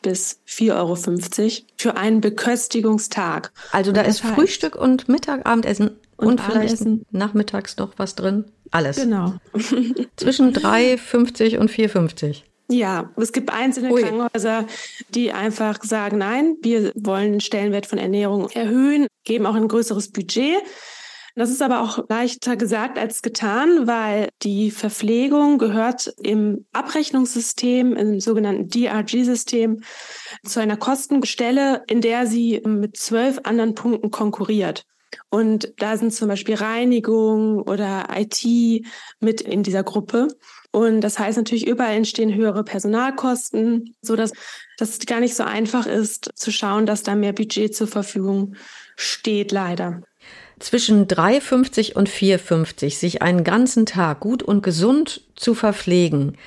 bis 0.02 0.40
4,50 0.48 0.72
Euro 0.74 1.64
für 1.76 1.96
einen 1.96 2.20
Beköstigungstag. 2.20 3.52
Also 3.70 3.92
da 3.92 4.00
ist 4.00 4.24
heißt, 4.24 4.34
Frühstück 4.34 4.74
und 4.74 5.08
Mittag, 5.08 5.46
Abendessen 5.46 5.92
und, 6.16 6.26
und 6.26 6.40
vielleicht 6.40 6.82
nachmittags 7.12 7.76
noch 7.76 7.92
was 7.98 8.16
drin. 8.16 8.46
Alles. 8.72 8.96
Genau. 8.96 9.34
Zwischen 10.16 10.52
3,50 10.52 11.56
und 11.58 11.70
4,50. 11.70 12.42
Ja, 12.68 13.12
es 13.16 13.32
gibt 13.32 13.52
einzelne 13.52 13.92
Ui. 13.92 14.02
Krankenhäuser, 14.02 14.66
die 15.10 15.32
einfach 15.32 15.82
sagen, 15.82 16.18
nein, 16.18 16.56
wir 16.62 16.92
wollen 16.94 17.32
den 17.32 17.40
Stellenwert 17.40 17.86
von 17.86 17.98
Ernährung 17.98 18.48
erhöhen, 18.50 19.06
geben 19.24 19.46
auch 19.46 19.54
ein 19.54 19.68
größeres 19.68 20.12
Budget. 20.12 20.62
Das 21.36 21.50
ist 21.50 21.62
aber 21.62 21.82
auch 21.82 22.08
leichter 22.08 22.56
gesagt 22.56 22.96
als 22.96 23.20
getan, 23.20 23.88
weil 23.88 24.28
die 24.42 24.70
Verpflegung 24.70 25.58
gehört 25.58 26.14
im 26.22 26.64
Abrechnungssystem, 26.72 27.94
im 27.96 28.20
sogenannten 28.20 28.68
DRG-System, 28.68 29.82
zu 30.44 30.60
einer 30.60 30.76
Kostenstelle, 30.76 31.82
in 31.88 32.00
der 32.00 32.28
sie 32.28 32.62
mit 32.64 32.96
zwölf 32.96 33.40
anderen 33.42 33.74
Punkten 33.74 34.12
konkurriert. 34.12 34.84
Und 35.28 35.72
da 35.78 35.96
sind 35.96 36.12
zum 36.12 36.28
Beispiel 36.28 36.54
Reinigung 36.54 37.62
oder 37.62 38.06
IT 38.14 38.44
mit 39.20 39.40
in 39.40 39.64
dieser 39.64 39.82
Gruppe. 39.82 40.28
Und 40.74 41.02
das 41.02 41.20
heißt 41.20 41.38
natürlich, 41.38 41.68
überall 41.68 41.94
entstehen 41.94 42.34
höhere 42.34 42.64
Personalkosten, 42.64 43.94
so 44.02 44.16
dass 44.16 44.32
das 44.76 44.98
gar 45.06 45.20
nicht 45.20 45.36
so 45.36 45.44
einfach 45.44 45.86
ist, 45.86 46.30
zu 46.34 46.50
schauen, 46.50 46.84
dass 46.84 47.04
da 47.04 47.14
mehr 47.14 47.32
Budget 47.32 47.76
zur 47.76 47.86
Verfügung 47.86 48.56
steht, 48.96 49.52
leider 49.52 50.02
zwischen 50.58 51.06
3,50 51.06 51.94
und 51.94 52.08
4,50 52.08 52.96
sich 52.96 53.22
einen 53.22 53.44
ganzen 53.44 53.86
Tag 53.86 54.20
gut 54.20 54.42
und 54.42 54.62
gesund 54.62 55.22
zu 55.36 55.54
verpflegen. 55.54 56.38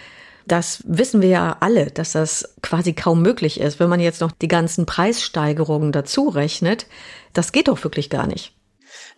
Das 0.48 0.82
wissen 0.88 1.22
wir 1.22 1.30
ja 1.30 1.58
alle, 1.60 1.92
dass 1.92 2.14
das 2.14 2.56
quasi 2.62 2.94
kaum 2.94 3.22
möglich 3.22 3.60
ist. 3.60 3.80
Wenn 3.80 3.90
man 3.90 4.00
jetzt 4.00 4.22
noch 4.22 4.32
die 4.32 4.48
ganzen 4.48 4.86
Preissteigerungen 4.86 5.92
dazu 5.92 6.30
rechnet, 6.30 6.88
das 7.34 7.52
geht 7.52 7.68
doch 7.68 7.84
wirklich 7.84 8.10
gar 8.10 8.28
nicht. 8.28 8.54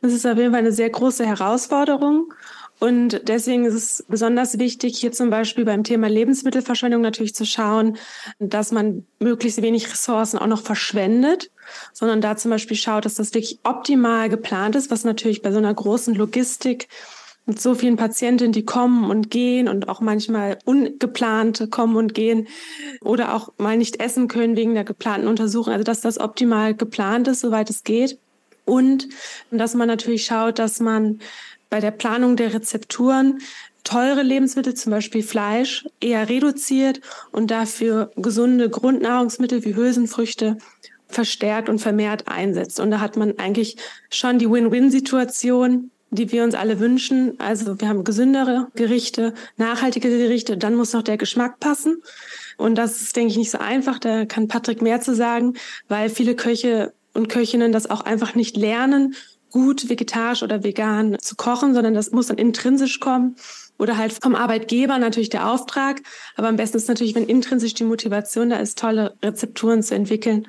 Das 0.02 0.14
ist 0.14 0.26
auf 0.26 0.38
jeden 0.38 0.52
Fall 0.52 0.60
eine 0.60 0.72
sehr 0.72 0.90
große 0.90 1.26
Herausforderung. 1.26 2.34
Und 2.80 3.28
deswegen 3.28 3.66
ist 3.66 3.74
es 3.74 4.06
besonders 4.08 4.58
wichtig, 4.58 4.98
hier 4.98 5.12
zum 5.12 5.30
Beispiel 5.30 5.66
beim 5.66 5.84
Thema 5.84 6.08
Lebensmittelverschwendung 6.08 7.02
natürlich 7.02 7.36
zu 7.36 7.46
schauen, 7.46 7.98
dass 8.40 8.72
man 8.72 9.06
möglichst 9.20 9.62
wenig 9.62 9.92
Ressourcen 9.92 10.40
auch 10.40 10.48
noch 10.48 10.62
verschwendet, 10.62 11.52
sondern 11.92 12.22
da 12.22 12.38
zum 12.38 12.52
Beispiel 12.52 12.78
schaut, 12.78 13.04
dass 13.04 13.16
das 13.16 13.34
wirklich 13.34 13.60
optimal 13.64 14.30
geplant 14.30 14.78
ist, 14.78 14.92
was 14.92 15.04
natürlich 15.04 15.42
bei 15.42 15.52
so 15.52 15.58
einer 15.58 15.74
großen 15.74 16.16
Logistik 16.16 16.88
mit 17.46 17.60
so 17.60 17.76
vielen 17.76 17.98
Patientinnen, 17.98 18.54
die 18.54 18.64
kommen 18.64 19.10
und 19.10 19.30
gehen 19.30 19.68
und 19.68 19.90
auch 19.90 20.00
manchmal 20.00 20.60
ungeplante 20.66 21.68
kommen 21.68 21.98
und 21.98 22.14
gehen 22.14 22.48
oder 23.02 23.34
auch 23.34 23.52
mal 23.58 23.76
nicht 23.76 24.00
essen 24.00 24.28
können 24.28 24.56
wegen 24.56 24.76
der 24.76 24.84
geplanten 24.86 25.28
Untersuchung. 25.28 25.74
Also 25.74 25.84
dass 25.84 26.00
das 26.00 26.20
optimal 26.20 26.76
geplant 26.76 27.28
ist, 27.28 27.42
soweit 27.42 27.70
es 27.70 27.84
geht. 27.84 28.20
Und 28.66 29.10
dass 29.50 29.74
man 29.74 29.88
natürlich 29.88 30.26
schaut, 30.26 30.60
dass 30.60 30.80
man 30.80 31.20
bei 31.70 31.80
der 31.80 31.92
Planung 31.92 32.36
der 32.36 32.54
Rezepturen 32.54 33.40
teure 33.84 34.22
Lebensmittel, 34.22 34.74
zum 34.74 34.92
Beispiel 34.92 35.24
Fleisch, 35.24 35.86
eher 36.00 36.30
reduziert 36.30 37.02
und 37.32 37.50
dafür 37.50 38.12
gesunde 38.16 38.70
Grundnahrungsmittel 38.70 39.64
wie 39.66 39.76
Hülsenfrüchte 39.76 40.58
verstärkt 41.08 41.70
und 41.70 41.80
vermehrt 41.80 42.28
einsetzt. 42.28 42.80
Und 42.80 42.92
da 42.92 43.00
hat 43.00 43.18
man 43.18 43.40
eigentlich 43.40 43.78
schon 44.10 44.38
die 44.38 44.50
Win-Win-Situation, 44.50 45.92
die 46.12 46.32
wir 46.32 46.44
uns 46.44 46.56
alle 46.56 46.80
wünschen. 46.80 47.40
Also 47.40 47.80
wir 47.80 47.88
haben 47.88 48.04
gesündere 48.04 48.68
Gerichte, 48.76 49.34
nachhaltige 49.58 50.10
Gerichte, 50.10 50.58
dann 50.58 50.76
muss 50.76 50.94
noch 50.94 51.04
der 51.04 51.18
Geschmack 51.18 51.60
passen. 51.60 52.02
Und 52.58 52.76
das 52.76 53.02
ist, 53.02 53.16
denke 53.16 53.32
ich, 53.32 53.38
nicht 53.38 53.52
so 53.52 53.58
einfach. 53.58 54.00
Da 54.00 54.26
kann 54.26 54.48
Patrick 54.48 54.82
mehr 54.82 55.02
zu 55.02 55.16
sagen, 55.16 55.54
weil 55.88 56.10
viele 56.10 56.36
Köche 56.36 56.94
und 57.14 57.28
Köchinnen 57.28 57.72
das 57.72 57.90
auch 57.90 58.02
einfach 58.02 58.36
nicht 58.36 58.56
lernen 58.56 59.16
gut 59.52 59.90
vegetarisch 59.90 60.44
oder 60.44 60.64
vegan 60.64 61.18
zu 61.20 61.36
kochen, 61.36 61.74
sondern 61.74 61.94
das 61.94 62.12
muss 62.12 62.28
dann 62.28 62.38
intrinsisch 62.38 63.00
kommen 63.00 63.36
oder 63.78 63.98
halt 63.98 64.14
vom 64.22 64.36
Arbeitgeber 64.36 65.00
natürlich 65.00 65.30
der 65.30 65.50
Auftrag. 65.50 66.02
Aber 66.36 66.48
am 66.48 66.58
besten 66.58 66.78
ist 66.78 66.88
natürlich, 66.88 67.16
wenn 67.16 67.26
intrinsisch 67.26 67.74
die 67.74 67.86
Motivation 67.86 68.50
da 68.50 68.58
ist, 68.58 68.78
tolle 68.78 69.16
Rezepturen 69.24 69.82
zu 69.82 69.96
entwickeln, 69.96 70.48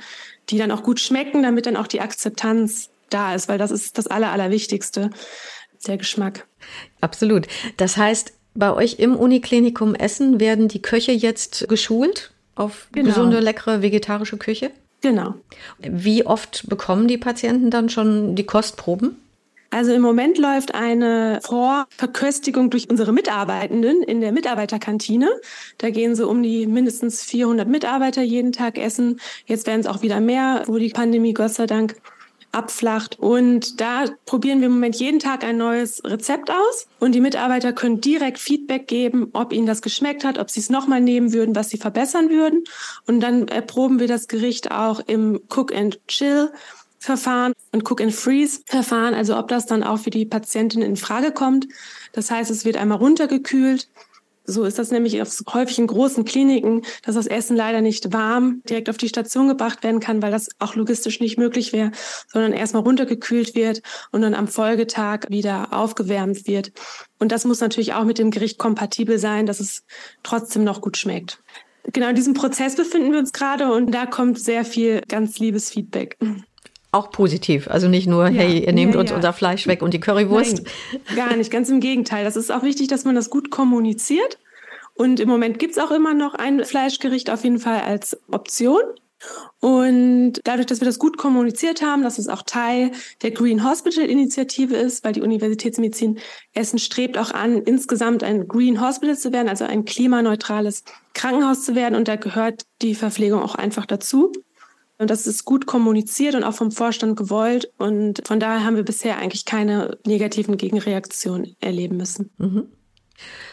die 0.50 0.58
dann 0.58 0.70
auch 0.70 0.82
gut 0.82 1.00
schmecken, 1.00 1.42
damit 1.42 1.66
dann 1.66 1.76
auch 1.76 1.86
die 1.86 2.00
Akzeptanz 2.00 2.90
da 3.08 3.34
ist, 3.34 3.48
weil 3.48 3.58
das 3.58 3.70
ist 3.70 3.98
das 3.98 4.06
Aller, 4.06 4.30
Allerwichtigste, 4.32 5.10
der 5.86 5.96
Geschmack. 5.96 6.46
Absolut. 7.00 7.46
Das 7.76 7.96
heißt, 7.96 8.32
bei 8.54 8.72
euch 8.72 8.98
im 8.98 9.16
Uniklinikum 9.16 9.94
Essen 9.94 10.40
werden 10.40 10.68
die 10.68 10.82
Köche 10.82 11.12
jetzt 11.12 11.68
geschult 11.68 12.32
auf 12.56 12.88
genau. 12.92 13.08
gesunde, 13.08 13.40
leckere 13.40 13.80
vegetarische 13.80 14.36
Küche? 14.36 14.70
Genau. 15.00 15.34
Wie 15.78 16.26
oft 16.26 16.68
bekommen 16.68 17.08
die 17.08 17.18
Patienten 17.18 17.70
dann 17.70 17.88
schon 17.88 18.34
die 18.34 18.44
Kostproben? 18.44 19.16
Also 19.72 19.92
im 19.92 20.02
Moment 20.02 20.36
läuft 20.36 20.74
eine 20.74 21.38
Vorverköstigung 21.44 22.70
durch 22.70 22.90
unsere 22.90 23.12
Mitarbeitenden 23.12 24.02
in 24.02 24.20
der 24.20 24.32
Mitarbeiterkantine. 24.32 25.30
Da 25.78 25.90
gehen 25.90 26.16
so 26.16 26.28
um 26.28 26.42
die 26.42 26.66
mindestens 26.66 27.22
400 27.22 27.68
Mitarbeiter 27.68 28.22
jeden 28.22 28.50
Tag 28.50 28.78
essen. 28.78 29.20
Jetzt 29.46 29.68
werden 29.68 29.80
es 29.80 29.86
auch 29.86 30.02
wieder 30.02 30.18
mehr, 30.18 30.64
wo 30.66 30.78
die 30.78 30.88
Pandemie 30.88 31.34
Gott 31.34 31.52
sei 31.52 31.66
Dank 31.66 31.94
abflacht. 32.52 33.18
Und 33.18 33.80
da 33.80 34.04
probieren 34.26 34.60
wir 34.60 34.66
im 34.66 34.74
Moment 34.74 34.96
jeden 34.96 35.18
Tag 35.20 35.44
ein 35.44 35.56
neues 35.56 36.02
Rezept 36.04 36.50
aus. 36.50 36.86
Und 36.98 37.14
die 37.14 37.20
Mitarbeiter 37.20 37.72
können 37.72 38.00
direkt 38.00 38.38
Feedback 38.38 38.88
geben, 38.88 39.28
ob 39.32 39.52
ihnen 39.52 39.66
das 39.66 39.82
geschmeckt 39.82 40.24
hat, 40.24 40.38
ob 40.38 40.50
sie 40.50 40.60
es 40.60 40.70
nochmal 40.70 41.00
nehmen 41.00 41.32
würden, 41.32 41.54
was 41.54 41.70
sie 41.70 41.78
verbessern 41.78 42.30
würden. 42.30 42.64
Und 43.06 43.20
dann 43.20 43.48
erproben 43.48 44.00
wir 44.00 44.08
das 44.08 44.28
Gericht 44.28 44.70
auch 44.70 45.00
im 45.06 45.40
Cook 45.48 45.74
and 45.74 46.00
Chill. 46.08 46.50
Verfahren 47.02 47.54
und 47.72 47.90
Cook 47.90 48.02
and 48.02 48.14
Freeze 48.14 48.60
Verfahren, 48.66 49.14
also 49.14 49.38
ob 49.38 49.48
das 49.48 49.64
dann 49.64 49.82
auch 49.82 49.98
für 50.00 50.10
die 50.10 50.26
Patientin 50.26 50.82
in 50.82 50.96
Frage 50.96 51.32
kommt. 51.32 51.66
Das 52.12 52.30
heißt, 52.30 52.50
es 52.50 52.66
wird 52.66 52.76
einmal 52.76 52.98
runtergekühlt, 52.98 53.88
so 54.44 54.64
ist 54.64 54.78
das 54.78 54.90
nämlich 54.90 55.20
häufig 55.52 55.78
in 55.78 55.86
großen 55.86 56.24
Kliniken, 56.24 56.82
dass 57.02 57.14
das 57.14 57.26
Essen 57.26 57.56
leider 57.56 57.80
nicht 57.80 58.12
warm 58.12 58.62
direkt 58.68 58.88
auf 58.90 58.96
die 58.96 59.08
Station 59.08 59.48
gebracht 59.48 59.82
werden 59.82 60.00
kann, 60.00 60.22
weil 60.22 60.32
das 60.32 60.48
auch 60.58 60.74
logistisch 60.74 61.20
nicht 61.20 61.38
möglich 61.38 61.72
wäre, 61.72 61.92
sondern 62.28 62.52
erstmal 62.52 62.82
runtergekühlt 62.82 63.54
wird 63.54 63.82
und 64.12 64.22
dann 64.22 64.34
am 64.34 64.48
Folgetag 64.48 65.28
wieder 65.28 65.72
aufgewärmt 65.72 66.46
wird. 66.46 66.72
Und 67.18 67.32
das 67.32 67.44
muss 67.44 67.60
natürlich 67.60 67.94
auch 67.94 68.04
mit 68.04 68.18
dem 68.18 68.30
Gericht 68.30 68.58
kompatibel 68.58 69.18
sein, 69.18 69.46
dass 69.46 69.60
es 69.60 69.84
trotzdem 70.22 70.64
noch 70.64 70.80
gut 70.80 70.96
schmeckt. 70.96 71.42
Genau 71.92 72.08
in 72.08 72.16
diesem 72.16 72.34
Prozess 72.34 72.76
befinden 72.76 73.12
wir 73.12 73.18
uns 73.18 73.32
gerade 73.32 73.72
und 73.72 73.92
da 73.92 74.06
kommt 74.06 74.38
sehr 74.38 74.64
viel 74.64 75.00
ganz 75.08 75.38
liebes 75.38 75.70
Feedback. 75.70 76.18
Auch 76.92 77.10
positiv. 77.10 77.68
Also 77.68 77.88
nicht 77.88 78.08
nur, 78.08 78.24
ja, 78.28 78.42
hey, 78.42 78.64
ihr 78.64 78.72
nehmt 78.72 78.94
ja, 78.94 79.00
uns 79.00 79.10
ja. 79.10 79.16
unser 79.16 79.32
Fleisch 79.32 79.66
weg 79.66 79.82
und 79.82 79.94
die 79.94 80.00
Currywurst. 80.00 80.62
Nein, 80.92 81.16
gar 81.16 81.36
nicht, 81.36 81.50
ganz 81.50 81.68
im 81.68 81.80
Gegenteil. 81.80 82.24
Das 82.24 82.36
ist 82.36 82.50
auch 82.50 82.62
wichtig, 82.62 82.88
dass 82.88 83.04
man 83.04 83.14
das 83.14 83.30
gut 83.30 83.50
kommuniziert. 83.50 84.38
Und 84.94 85.20
im 85.20 85.28
Moment 85.28 85.58
gibt's 85.58 85.78
auch 85.78 85.92
immer 85.92 86.14
noch 86.14 86.34
ein 86.34 86.64
Fleischgericht 86.64 87.30
auf 87.30 87.44
jeden 87.44 87.58
Fall 87.58 87.80
als 87.80 88.18
Option. 88.30 88.82
Und 89.60 90.40
dadurch, 90.44 90.66
dass 90.66 90.80
wir 90.80 90.86
das 90.86 90.98
gut 90.98 91.18
kommuniziert 91.18 91.82
haben, 91.82 92.02
dass 92.02 92.18
es 92.18 92.28
auch 92.28 92.42
Teil 92.42 92.90
der 93.22 93.30
Green 93.30 93.64
Hospital 93.64 94.06
Initiative 94.06 94.74
ist, 94.74 95.04
weil 95.04 95.12
die 95.12 95.20
Universitätsmedizin 95.20 96.18
Essen 96.54 96.78
strebt 96.78 97.18
auch 97.18 97.30
an, 97.30 97.62
insgesamt 97.62 98.24
ein 98.24 98.48
Green 98.48 98.80
Hospital 98.80 99.16
zu 99.16 99.32
werden, 99.32 99.48
also 99.48 99.64
ein 99.64 99.84
klimaneutrales 99.84 100.84
Krankenhaus 101.12 101.64
zu 101.64 101.74
werden. 101.74 101.94
Und 101.94 102.08
da 102.08 102.16
gehört 102.16 102.64
die 102.82 102.94
Verpflegung 102.94 103.42
auch 103.42 103.54
einfach 103.54 103.86
dazu. 103.86 104.32
Und 105.00 105.08
das 105.08 105.26
ist 105.26 105.46
gut 105.46 105.64
kommuniziert 105.64 106.34
und 106.34 106.44
auch 106.44 106.52
vom 106.52 106.70
Vorstand 106.70 107.16
gewollt. 107.16 107.72
Und 107.78 108.20
von 108.28 108.38
daher 108.38 108.66
haben 108.66 108.76
wir 108.76 108.82
bisher 108.82 109.16
eigentlich 109.16 109.46
keine 109.46 109.96
negativen 110.04 110.58
Gegenreaktionen 110.58 111.56
erleben 111.58 111.96
müssen. 111.96 112.28
Mhm. 112.36 112.64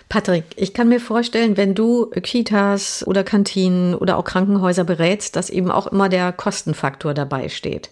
Patrick, 0.09 0.43
ich 0.57 0.73
kann 0.73 0.89
mir 0.89 0.99
vorstellen, 0.99 1.55
wenn 1.55 1.73
du 1.73 2.07
Kitas 2.07 3.07
oder 3.07 3.23
Kantinen 3.23 3.95
oder 3.95 4.17
auch 4.17 4.25
Krankenhäuser 4.25 4.83
berätst, 4.83 5.37
dass 5.37 5.49
eben 5.49 5.71
auch 5.71 5.87
immer 5.87 6.09
der 6.09 6.33
Kostenfaktor 6.33 7.13
dabei 7.13 7.47
steht. 7.47 7.91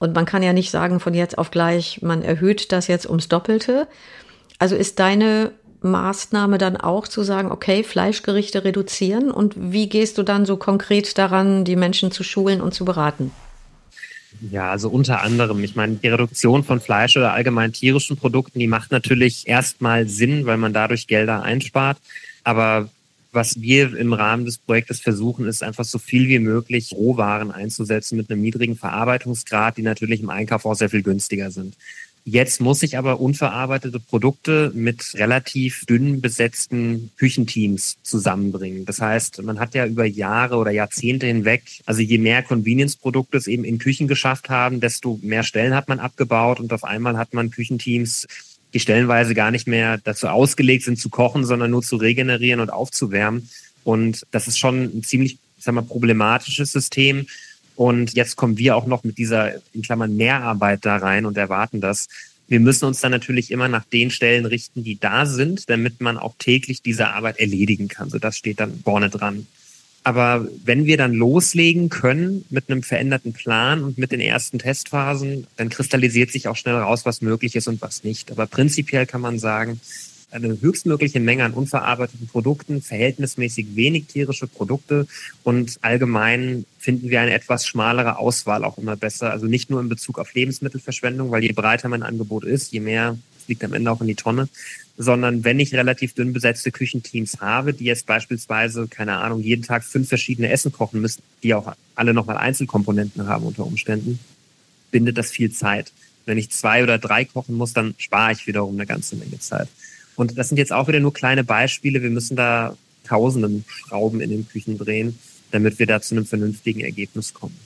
Und 0.00 0.12
man 0.16 0.26
kann 0.26 0.42
ja 0.42 0.52
nicht 0.52 0.72
sagen 0.72 0.98
von 0.98 1.14
jetzt 1.14 1.38
auf 1.38 1.52
gleich, 1.52 2.02
man 2.02 2.22
erhöht 2.22 2.72
das 2.72 2.88
jetzt 2.88 3.06
ums 3.06 3.28
Doppelte. 3.28 3.86
Also 4.58 4.74
ist 4.74 4.98
deine 4.98 5.52
Maßnahme 5.82 6.58
dann 6.58 6.76
auch 6.76 7.08
zu 7.08 7.22
sagen, 7.22 7.50
okay, 7.50 7.82
Fleischgerichte 7.82 8.64
reduzieren? 8.64 9.30
Und 9.30 9.54
wie 9.56 9.88
gehst 9.88 10.18
du 10.18 10.22
dann 10.22 10.46
so 10.46 10.56
konkret 10.56 11.18
daran, 11.18 11.64
die 11.64 11.76
Menschen 11.76 12.10
zu 12.10 12.22
schulen 12.22 12.60
und 12.60 12.74
zu 12.74 12.84
beraten? 12.84 13.30
Ja, 14.50 14.70
also 14.70 14.88
unter 14.88 15.22
anderem, 15.22 15.62
ich 15.62 15.76
meine, 15.76 15.96
die 15.96 16.08
Reduktion 16.08 16.64
von 16.64 16.80
Fleisch 16.80 17.16
oder 17.16 17.32
allgemein 17.32 17.72
tierischen 17.72 18.16
Produkten, 18.16 18.58
die 18.58 18.66
macht 18.66 18.90
natürlich 18.90 19.46
erstmal 19.46 20.08
Sinn, 20.08 20.46
weil 20.46 20.56
man 20.56 20.72
dadurch 20.72 21.06
Gelder 21.06 21.42
einspart. 21.42 21.98
Aber 22.42 22.88
was 23.32 23.60
wir 23.60 23.96
im 23.96 24.12
Rahmen 24.12 24.44
des 24.44 24.58
Projektes 24.58 25.00
versuchen, 25.00 25.46
ist 25.46 25.62
einfach 25.62 25.84
so 25.84 25.98
viel 25.98 26.28
wie 26.28 26.38
möglich 26.38 26.92
Rohwaren 26.92 27.50
einzusetzen 27.50 28.16
mit 28.16 28.30
einem 28.30 28.42
niedrigen 28.42 28.76
Verarbeitungsgrad, 28.76 29.76
die 29.76 29.82
natürlich 29.82 30.20
im 30.20 30.30
Einkauf 30.30 30.66
auch 30.66 30.74
sehr 30.74 30.90
viel 30.90 31.02
günstiger 31.02 31.50
sind. 31.50 31.74
Jetzt 32.24 32.60
muss 32.60 32.84
ich 32.84 32.96
aber 32.96 33.20
unverarbeitete 33.20 33.98
Produkte 33.98 34.70
mit 34.74 35.14
relativ 35.14 35.84
dünn 35.86 36.20
besetzten 36.20 37.10
Küchenteams 37.16 37.96
zusammenbringen. 38.04 38.84
Das 38.84 39.00
heißt, 39.00 39.42
man 39.42 39.58
hat 39.58 39.74
ja 39.74 39.86
über 39.86 40.04
Jahre 40.04 40.56
oder 40.56 40.70
Jahrzehnte 40.70 41.26
hinweg, 41.26 41.62
also 41.84 42.00
je 42.00 42.18
mehr 42.18 42.44
Convenience-Produkte 42.44 43.38
es 43.38 43.48
eben 43.48 43.64
in 43.64 43.78
Küchen 43.78 44.06
geschafft 44.06 44.50
haben, 44.50 44.78
desto 44.78 45.18
mehr 45.22 45.42
Stellen 45.42 45.74
hat 45.74 45.88
man 45.88 45.98
abgebaut 45.98 46.60
und 46.60 46.72
auf 46.72 46.84
einmal 46.84 47.16
hat 47.16 47.34
man 47.34 47.50
Küchenteams, 47.50 48.28
die 48.72 48.80
stellenweise 48.80 49.34
gar 49.34 49.50
nicht 49.50 49.66
mehr 49.66 49.98
dazu 49.98 50.28
ausgelegt 50.28 50.84
sind 50.84 51.00
zu 51.00 51.08
kochen, 51.08 51.44
sondern 51.44 51.72
nur 51.72 51.82
zu 51.82 51.96
regenerieren 51.96 52.60
und 52.60 52.70
aufzuwärmen. 52.70 53.48
Und 53.82 54.24
das 54.30 54.46
ist 54.46 54.60
schon 54.60 54.84
ein 54.84 55.02
ziemlich, 55.02 55.38
ich 55.58 55.64
sag 55.64 55.74
mal, 55.74 55.82
problematisches 55.82 56.70
System. 56.70 57.26
Und 57.76 58.14
jetzt 58.14 58.36
kommen 58.36 58.58
wir 58.58 58.76
auch 58.76 58.86
noch 58.86 59.04
mit 59.04 59.18
dieser, 59.18 59.54
in 59.72 59.82
Klammern, 59.82 60.16
Mehrarbeit 60.16 60.84
da 60.84 60.96
rein 60.96 61.26
und 61.26 61.36
erwarten 61.36 61.80
das. 61.80 62.08
Wir 62.48 62.60
müssen 62.60 62.84
uns 62.84 63.00
dann 63.00 63.12
natürlich 63.12 63.50
immer 63.50 63.68
nach 63.68 63.84
den 63.84 64.10
Stellen 64.10 64.44
richten, 64.44 64.84
die 64.84 64.98
da 64.98 65.24
sind, 65.26 65.70
damit 65.70 66.00
man 66.00 66.18
auch 66.18 66.34
täglich 66.38 66.82
diese 66.82 67.08
Arbeit 67.08 67.38
erledigen 67.38 67.88
kann. 67.88 68.10
So 68.10 68.18
das 68.18 68.36
steht 68.36 68.60
dann 68.60 68.80
vorne 68.84 69.08
dran. 69.08 69.46
Aber 70.04 70.48
wenn 70.64 70.84
wir 70.84 70.96
dann 70.96 71.12
loslegen 71.12 71.88
können 71.88 72.44
mit 72.50 72.68
einem 72.68 72.82
veränderten 72.82 73.32
Plan 73.32 73.84
und 73.84 73.98
mit 73.98 74.10
den 74.10 74.20
ersten 74.20 74.58
Testphasen, 74.58 75.46
dann 75.56 75.68
kristallisiert 75.68 76.32
sich 76.32 76.48
auch 76.48 76.56
schnell 76.56 76.74
raus, 76.74 77.06
was 77.06 77.22
möglich 77.22 77.54
ist 77.54 77.68
und 77.68 77.80
was 77.80 78.02
nicht. 78.02 78.32
Aber 78.32 78.46
prinzipiell 78.46 79.06
kann 79.06 79.20
man 79.20 79.38
sagen, 79.38 79.80
eine 80.32 80.60
höchstmögliche 80.60 81.20
Menge 81.20 81.44
an 81.44 81.52
unverarbeiteten 81.52 82.26
Produkten, 82.26 82.82
verhältnismäßig 82.82 83.76
wenig 83.76 84.06
tierische 84.06 84.46
Produkte 84.46 85.06
und 85.44 85.78
allgemein 85.82 86.64
finden 86.78 87.10
wir 87.10 87.20
eine 87.20 87.32
etwas 87.32 87.66
schmalere 87.66 88.18
Auswahl 88.18 88.64
auch 88.64 88.78
immer 88.78 88.96
besser. 88.96 89.30
Also 89.30 89.46
nicht 89.46 89.70
nur 89.70 89.80
in 89.80 89.88
Bezug 89.88 90.18
auf 90.18 90.34
Lebensmittelverschwendung, 90.34 91.30
weil 91.30 91.44
je 91.44 91.52
breiter 91.52 91.88
mein 91.88 92.02
Angebot 92.02 92.44
ist, 92.44 92.72
je 92.72 92.80
mehr 92.80 93.18
fliegt 93.44 93.64
am 93.64 93.74
Ende 93.74 93.90
auch 93.90 94.00
in 94.00 94.06
die 94.06 94.14
Tonne. 94.14 94.48
Sondern 94.98 95.42
wenn 95.44 95.58
ich 95.58 95.74
relativ 95.74 96.14
dünn 96.14 96.32
besetzte 96.32 96.70
Küchenteams 96.70 97.40
habe, 97.40 97.72
die 97.72 97.84
jetzt 97.84 98.06
beispielsweise, 98.06 98.88
keine 98.88 99.18
Ahnung, 99.18 99.40
jeden 99.40 99.62
Tag 99.62 99.84
fünf 99.84 100.08
verschiedene 100.08 100.50
Essen 100.50 100.70
kochen 100.70 101.00
müssen, 101.00 101.22
die 101.42 101.54
auch 101.54 101.74
alle 101.94 102.14
nochmal 102.14 102.36
Einzelkomponenten 102.36 103.26
haben 103.26 103.46
unter 103.46 103.66
Umständen, 103.66 104.18
bindet 104.90 105.16
das 105.18 105.30
viel 105.30 105.50
Zeit. 105.50 105.92
Wenn 106.26 106.38
ich 106.38 106.50
zwei 106.50 106.82
oder 106.82 106.98
drei 106.98 107.24
kochen 107.24 107.56
muss, 107.56 107.72
dann 107.72 107.94
spare 107.98 108.32
ich 108.32 108.46
wiederum 108.46 108.74
eine 108.74 108.86
ganze 108.86 109.16
Menge 109.16 109.38
Zeit. 109.40 109.68
Und 110.16 110.38
das 110.38 110.48
sind 110.48 110.58
jetzt 110.58 110.72
auch 110.72 110.88
wieder 110.88 111.00
nur 111.00 111.12
kleine 111.12 111.44
Beispiele. 111.44 112.02
Wir 112.02 112.10
müssen 112.10 112.36
da 112.36 112.76
tausenden 113.04 113.64
Schrauben 113.66 114.20
in 114.20 114.30
den 114.30 114.48
Küchen 114.48 114.78
drehen, 114.78 115.18
damit 115.50 115.78
wir 115.78 115.86
da 115.86 116.00
zu 116.00 116.14
einem 116.14 116.26
vernünftigen 116.26 116.80
Ergebnis 116.80 117.34
kommen. 117.34 117.56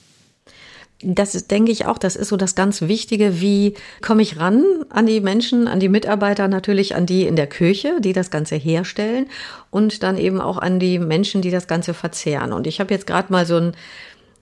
Das 1.03 1.35
ist, 1.35 1.51
denke 1.51 1.71
ich 1.71 1.85
auch, 1.85 1.99
das 1.99 2.15
ist 2.15 2.29
so 2.29 2.37
das 2.37 2.55
ganz 2.55 2.81
Wichtige. 2.81 3.39
Wie 3.39 3.75
komme 4.01 4.23
ich 4.23 4.39
ran 4.39 4.63
an 4.89 5.05
die 5.05 5.21
Menschen, 5.21 5.67
an 5.67 5.79
die 5.79 5.89
Mitarbeiter, 5.89 6.47
natürlich 6.47 6.95
an 6.95 7.05
die 7.05 7.27
in 7.27 7.35
der 7.35 7.45
Küche, 7.45 8.01
die 8.01 8.13
das 8.13 8.31
Ganze 8.31 8.55
herstellen 8.55 9.27
und 9.69 10.01
dann 10.01 10.17
eben 10.17 10.41
auch 10.41 10.57
an 10.57 10.79
die 10.79 10.97
Menschen, 10.97 11.43
die 11.43 11.51
das 11.51 11.67
Ganze 11.67 11.93
verzehren. 11.93 12.51
Und 12.51 12.65
ich 12.65 12.79
habe 12.79 12.93
jetzt 12.93 13.05
gerade 13.05 13.31
mal 13.31 13.45
so 13.45 13.57
einen, 13.57 13.75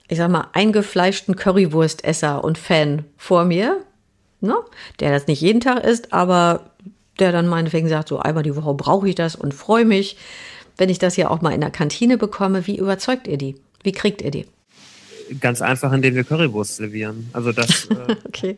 ich 0.08 0.18
sag 0.18 0.32
mal, 0.32 0.48
eingefleischten 0.54 1.36
Currywurstesser 1.36 2.42
und 2.42 2.58
Fan 2.58 3.04
vor 3.18 3.44
mir, 3.44 3.84
ne? 4.40 4.56
der 5.02 5.12
das 5.12 5.28
nicht 5.28 5.42
jeden 5.42 5.60
Tag 5.60 5.84
isst, 5.84 6.14
aber 6.14 6.72
der 7.20 7.32
dann 7.32 7.48
meinetwegen 7.48 7.88
sagt, 7.88 8.10
so 8.10 8.20
einmal 8.20 8.44
die 8.44 8.56
Woche 8.56 8.74
brauche 8.74 9.10
ich 9.10 9.16
das 9.16 9.36
und 9.36 9.54
freue 9.54 9.86
mich, 9.86 10.18
wenn 10.78 10.90
ich 10.90 11.00
das 11.00 11.18
ja 11.18 11.30
auch 11.30 11.42
mal 11.42 11.52
in 11.52 11.62
der 11.62 11.72
Kantine 11.72 12.18
bekomme. 12.18 12.68
Wie 12.68 12.78
überzeugt 12.78 13.28
ihr 13.28 13.38
die? 13.38 13.56
Wie 13.84 13.92
kriegt 13.92 14.22
ihr 14.22 14.32
die? 14.32 14.46
Ganz 15.40 15.62
einfach, 15.62 15.92
indem 15.92 16.16
wir 16.16 16.24
Currywurst 16.24 16.76
servieren. 16.76 17.30
Also 17.34 17.52
das, 17.52 17.86
äh, 17.90 18.16
okay. 18.28 18.58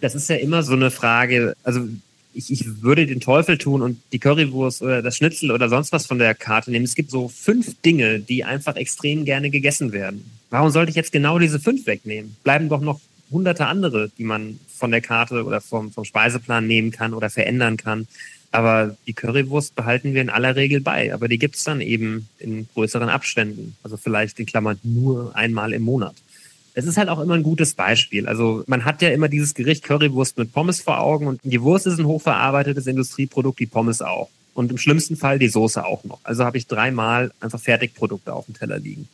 das 0.00 0.14
ist 0.14 0.28
ja 0.28 0.36
immer 0.36 0.62
so 0.62 0.72
eine 0.72 0.90
Frage. 0.90 1.54
Also 1.62 1.88
ich, 2.34 2.52
ich 2.52 2.82
würde 2.82 3.06
den 3.06 3.20
Teufel 3.20 3.56
tun 3.56 3.80
und 3.80 3.98
die 4.12 4.18
Currywurst 4.18 4.82
oder 4.82 5.00
das 5.00 5.16
Schnitzel 5.16 5.50
oder 5.50 5.68
sonst 5.68 5.92
was 5.92 6.06
von 6.06 6.18
der 6.18 6.34
Karte 6.34 6.70
nehmen. 6.70 6.84
Es 6.84 6.94
gibt 6.94 7.10
so 7.10 7.28
fünf 7.28 7.80
Dinge, 7.82 8.20
die 8.20 8.44
einfach 8.44 8.76
extrem 8.76 9.24
gerne 9.24 9.50
gegessen 9.50 9.92
werden. 9.92 10.30
Warum 10.50 10.70
sollte 10.70 10.90
ich 10.90 10.96
jetzt 10.96 11.12
genau 11.12 11.38
diese 11.38 11.58
fünf 11.58 11.86
wegnehmen? 11.86 12.36
Bleiben 12.44 12.68
doch 12.68 12.80
noch 12.80 13.00
hunderte 13.30 13.66
andere, 13.66 14.10
die 14.18 14.24
man 14.24 14.60
von 14.76 14.90
der 14.90 15.00
Karte 15.00 15.44
oder 15.44 15.60
vom, 15.60 15.92
vom 15.92 16.04
Speiseplan 16.04 16.66
nehmen 16.66 16.90
kann 16.90 17.14
oder 17.14 17.30
verändern 17.30 17.76
kann. 17.76 18.06
Aber 18.52 18.96
die 19.06 19.12
Currywurst 19.12 19.74
behalten 19.74 20.14
wir 20.14 20.22
in 20.22 20.30
aller 20.30 20.56
Regel 20.56 20.80
bei. 20.80 21.12
Aber 21.12 21.28
die 21.28 21.38
gibt's 21.38 21.64
dann 21.64 21.80
eben 21.80 22.28
in 22.38 22.68
größeren 22.74 23.08
Abständen. 23.08 23.76
Also 23.82 23.96
vielleicht 23.96 24.38
in 24.38 24.46
Klammern 24.46 24.78
nur 24.82 25.34
einmal 25.34 25.72
im 25.72 25.82
Monat. 25.82 26.14
Es 26.74 26.86
ist 26.86 26.98
halt 26.98 27.08
auch 27.08 27.20
immer 27.20 27.34
ein 27.34 27.42
gutes 27.42 27.74
Beispiel. 27.74 28.28
Also 28.28 28.62
man 28.66 28.84
hat 28.84 29.02
ja 29.02 29.08
immer 29.08 29.28
dieses 29.28 29.54
Gericht 29.54 29.82
Currywurst 29.82 30.36
mit 30.38 30.52
Pommes 30.52 30.80
vor 30.80 31.00
Augen 31.00 31.26
und 31.26 31.40
die 31.42 31.62
Wurst 31.62 31.86
ist 31.86 31.98
ein 31.98 32.06
hochverarbeitetes 32.06 32.86
Industrieprodukt, 32.86 33.58
die 33.58 33.66
Pommes 33.66 34.02
auch. 34.02 34.28
Und 34.54 34.70
im 34.70 34.78
schlimmsten 34.78 35.16
Fall 35.16 35.38
die 35.38 35.48
Soße 35.48 35.84
auch 35.84 36.04
noch. 36.04 36.20
Also 36.22 36.44
habe 36.44 36.58
ich 36.58 36.66
dreimal 36.66 37.32
einfach 37.40 37.60
Fertigprodukte 37.60 38.32
auf 38.32 38.46
dem 38.46 38.54
Teller 38.54 38.78
liegen 38.78 39.08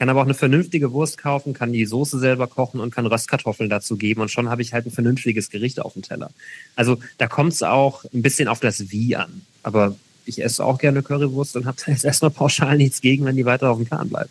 kann 0.00 0.08
aber 0.08 0.20
auch 0.20 0.24
eine 0.24 0.32
vernünftige 0.32 0.94
Wurst 0.94 1.18
kaufen, 1.18 1.52
kann 1.52 1.74
die 1.74 1.84
Soße 1.84 2.18
selber 2.18 2.46
kochen 2.46 2.80
und 2.80 2.90
kann 2.90 3.04
Röstkartoffeln 3.04 3.68
dazu 3.68 3.98
geben 3.98 4.22
und 4.22 4.30
schon 4.30 4.48
habe 4.48 4.62
ich 4.62 4.72
halt 4.72 4.86
ein 4.86 4.90
vernünftiges 4.90 5.50
Gericht 5.50 5.78
auf 5.78 5.92
dem 5.92 6.00
Teller. 6.00 6.30
Also 6.74 6.96
da 7.18 7.28
kommt 7.28 7.52
es 7.52 7.62
auch 7.62 8.04
ein 8.14 8.22
bisschen 8.22 8.48
auf 8.48 8.60
das 8.60 8.90
Wie 8.90 9.14
an. 9.14 9.42
Aber 9.62 9.94
ich 10.24 10.42
esse 10.42 10.64
auch 10.64 10.78
gerne 10.78 11.02
Currywurst 11.02 11.54
und 11.56 11.66
habe 11.66 11.76
da 11.84 11.92
jetzt 11.92 12.06
erstmal 12.06 12.30
pauschal 12.30 12.78
nichts 12.78 13.02
gegen, 13.02 13.26
wenn 13.26 13.36
die 13.36 13.44
weiter 13.44 13.70
auf 13.70 13.76
dem 13.76 13.84
Plan 13.84 14.08
bleibt. 14.08 14.30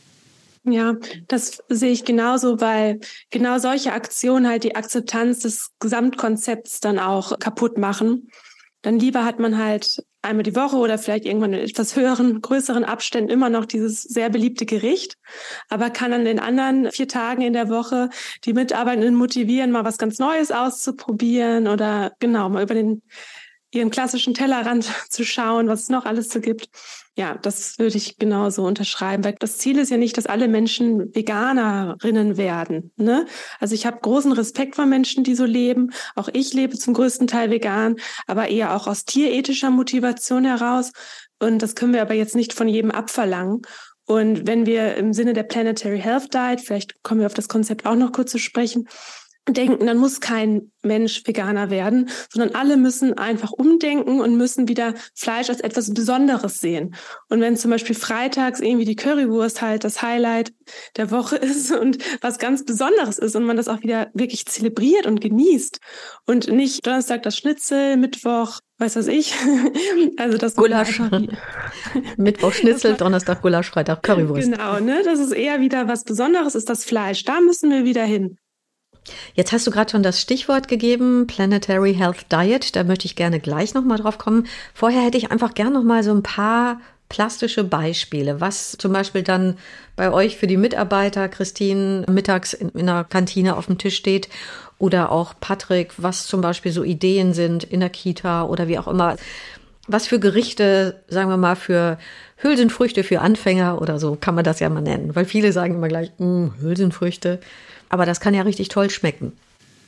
Ja, 0.64 0.96
das 1.28 1.62
sehe 1.70 1.92
ich 1.92 2.04
genauso, 2.04 2.60
weil 2.60 3.00
genau 3.30 3.60
solche 3.60 3.94
Aktionen 3.94 4.48
halt 4.48 4.64
die 4.64 4.76
Akzeptanz 4.76 5.42
des 5.42 5.70
Gesamtkonzepts 5.80 6.80
dann 6.80 6.98
auch 6.98 7.38
kaputt 7.38 7.78
machen. 7.78 8.32
Dann 8.82 8.98
lieber 8.98 9.24
hat 9.24 9.38
man 9.38 9.60
halt 9.64 10.04
einmal 10.22 10.44
die 10.44 10.56
Woche 10.56 10.78
oder 10.78 10.98
vielleicht 10.98 11.26
irgendwann 11.26 11.54
in 11.54 11.62
etwas 11.62 11.96
höheren, 11.96 12.42
größeren 12.42 12.84
Abständen 12.84 13.30
immer 13.30 13.50
noch 13.50 13.66
dieses 13.66 14.04
sehr 14.04 14.30
beliebte 14.30 14.66
Gericht, 14.66 15.18
aber 15.70 15.90
kann 15.90 16.14
an 16.14 16.26
den 16.26 16.40
anderen 16.40 16.92
vier 16.92 17.08
Tagen 17.08 17.42
in 17.42 17.54
der 17.54 17.70
Woche 17.70 18.10
die 18.44 18.54
Mitarbeitenden 18.54 19.16
motivieren, 19.16 19.72
mal 19.72 19.86
was 19.86 19.98
ganz 19.98 20.20
Neues 20.20 20.52
auszuprobieren 20.52 21.68
oder 21.68 22.14
genau 22.20 22.50
mal 22.50 22.64
über 22.64 22.74
den 22.74 23.02
ihren 23.72 23.92
klassischen 23.92 24.34
Tellerrand 24.34 24.86
zu 25.10 25.24
schauen, 25.24 25.68
was 25.68 25.84
es 25.84 25.90
noch 25.90 26.06
alles 26.06 26.30
so 26.30 26.42
gibt. 26.42 26.70
Ja, 27.20 27.38
das 27.38 27.78
würde 27.80 27.98
ich 27.98 28.18
genauso 28.18 28.64
unterschreiben, 28.64 29.26
weil 29.26 29.36
das 29.40 29.58
Ziel 29.58 29.78
ist 29.78 29.92
ja 29.92 29.98
nicht, 29.98 30.18
dass 30.18 30.26
alle 30.26 30.48
Menschen 30.48 31.14
Veganerinnen 31.14 32.38
werden. 32.38 32.94
Ne? 32.96 33.26
Also 33.60 33.76
ich 33.76 33.86
habe 33.86 34.00
großen 34.00 34.32
Respekt 34.32 34.78
vor 34.78 34.86
Menschen, 34.86 35.26
die 35.26 35.36
so 35.36 35.44
leben. 35.44 35.92
Auch 36.16 36.30
ich 36.32 36.54
lebe 36.54 36.78
zum 36.78 36.94
größten 36.94 37.28
Teil 37.28 37.52
vegan, 37.52 37.98
aber 38.26 38.48
eher 38.48 38.74
auch 38.74 38.88
aus 38.88 39.04
tierethischer 39.04 39.70
Motivation 39.70 40.46
heraus. 40.46 40.94
Und 41.40 41.62
das 41.62 41.76
können 41.76 41.92
wir 41.92 42.02
aber 42.02 42.14
jetzt 42.14 42.38
nicht 42.38 42.54
von 42.54 42.70
jedem 42.70 42.92
abverlangen. 42.92 43.64
Und 44.06 44.48
wenn 44.48 44.66
wir 44.66 44.96
im 44.96 45.12
Sinne 45.12 45.34
der 45.34 45.44
Planetary 45.44 46.00
Health 46.00 46.34
Diet, 46.34 46.62
vielleicht 46.62 47.04
kommen 47.04 47.20
wir 47.20 47.28
auf 47.28 47.34
das 47.34 47.50
Konzept 47.50 47.86
auch 47.86 47.96
noch 47.96 48.14
kurz 48.14 48.32
zu 48.32 48.40
sprechen, 48.40 48.88
denken, 49.54 49.86
dann 49.86 49.98
muss 49.98 50.22
kein 50.22 50.72
Mensch 50.82 51.24
Veganer 51.26 51.70
werden, 51.70 52.10
sondern 52.30 52.56
alle 52.56 52.78
müssen 52.78 53.18
einfach 53.18 53.52
umdenken 53.52 54.22
und 54.22 54.38
müssen 54.38 54.68
wieder 54.68 54.94
Fleisch 55.14 55.50
als 55.50 55.62
etwas 55.62 55.94
Besonderes 55.94 56.62
sehen. 56.62 56.96
Und 57.30 57.42
wenn 57.42 57.58
zum 57.58 57.72
Beispiel 57.72 57.96
freitags 57.96 58.60
irgendwie 58.60 58.86
die 58.86 58.96
Currywurst 58.96 59.62
halt 59.62 59.84
das 59.84 60.02
Highlight 60.02 60.54
der 60.98 61.12
Woche 61.12 61.36
ist 61.38 61.72
und 61.72 61.98
was 62.22 62.40
ganz 62.40 62.66
Besonderes 62.66 63.20
ist 63.20 63.36
und 63.36 63.44
man 63.44 63.58
das 63.58 63.68
auch 63.68 63.82
wieder 63.82 64.10
wirklich 64.14 64.46
zelebriert 64.46 65.06
und 65.06 65.22
genießt 65.22 65.80
und 66.26 66.48
nicht 66.48 66.86
Donnerstag 66.86 67.24
das 67.24 67.38
Schnitzel, 67.38 67.98
Mittwoch 67.98 68.60
weiß 68.80 68.96
was 68.96 69.08
ich. 69.08 69.36
Also 70.18 70.38
das 70.38 70.56
Gulasch. 70.56 71.02
Mittwoch 72.18 72.54
Schnitzel, 72.54 72.96
Donnerstag 72.96 73.42
Gulasch, 73.42 73.70
Freitag 73.70 74.04
Currywurst. 74.04 74.52
Genau, 74.52 74.80
ne? 74.80 75.02
Das 75.04 75.20
ist 75.20 75.32
eher 75.32 75.62
wieder 75.62 75.88
was 75.88 76.04
Besonderes, 76.04 76.56
ist 76.56 76.70
das 76.70 76.84
Fleisch. 76.84 77.24
Da 77.24 77.40
müssen 77.42 77.70
wir 77.70 77.86
wieder 77.86 78.04
hin. 78.04 78.38
Jetzt 79.34 79.52
hast 79.52 79.66
du 79.66 79.72
gerade 79.72 79.92
schon 79.92 80.04
das 80.04 80.22
Stichwort 80.22 80.68
gegeben, 80.68 81.28
Planetary 81.28 81.96
Health 81.96 82.32
Diet. 82.32 82.76
Da 82.76 82.84
möchte 82.84 83.06
ich 83.06 83.16
gerne 83.16 83.40
gleich 83.40 83.74
nochmal 83.74 83.98
drauf 83.98 84.18
kommen. 84.18 84.48
Vorher 84.74 85.02
hätte 85.02 85.18
ich 85.18 85.32
einfach 85.32 85.54
gerne 85.54 85.72
nochmal 85.72 86.04
so 86.04 86.12
ein 86.12 86.24
paar 86.24 86.80
plastische 87.10 87.64
Beispiele, 87.64 88.40
was 88.40 88.74
zum 88.74 88.94
Beispiel 88.94 89.24
dann 89.24 89.58
bei 89.96 90.12
euch 90.12 90.38
für 90.38 90.46
die 90.46 90.58
Mitarbeiter, 90.58 91.28
Christine, 91.28 92.06
mittags 92.08 92.54
in, 92.54 92.70
in 92.70 92.86
der 92.86 93.04
Kantine 93.04 93.58
auf 93.58 93.66
dem 93.66 93.80
Tisch 93.80 93.96
steht 93.96 94.30
oder 94.78 95.12
auch 95.12 95.34
Patrick, 95.40 95.94
was 95.98 96.28
zum 96.28 96.42
Beispiel 96.42 96.72
so 96.72 96.84
Ideen 96.84 97.34
sind 97.34 97.64
in 97.64 97.80
der 97.80 97.90
Kita 97.90 98.44
oder 98.44 98.68
wie 98.68 98.78
auch 98.78 98.88
immer. 98.88 99.18
Was 99.88 100.06
für 100.06 100.20
Gerichte, 100.20 101.02
sagen 101.08 101.32
wir 101.32 101.38
mal, 101.38 101.56
für 101.56 101.98
Hülsenfrüchte 102.38 103.04
für 103.04 103.22
Anfänger 103.22 103.82
oder 103.82 104.00
so 104.00 104.16
kann 104.16 104.36
man 104.36 104.44
das 104.44 104.60
ja 104.60 104.70
mal 104.70 104.82
nennen, 104.82 105.16
weil 105.16 105.26
viele 105.26 105.52
sagen 105.52 105.76
immer 105.76 105.88
gleich, 105.88 106.12
mm, 106.20 106.50
Hülsenfrüchte. 106.62 107.40
Aber 107.90 108.06
das 108.06 108.20
kann 108.20 108.34
ja 108.34 108.44
richtig 108.44 108.70
toll 108.70 108.90
schmecken. 108.90 109.34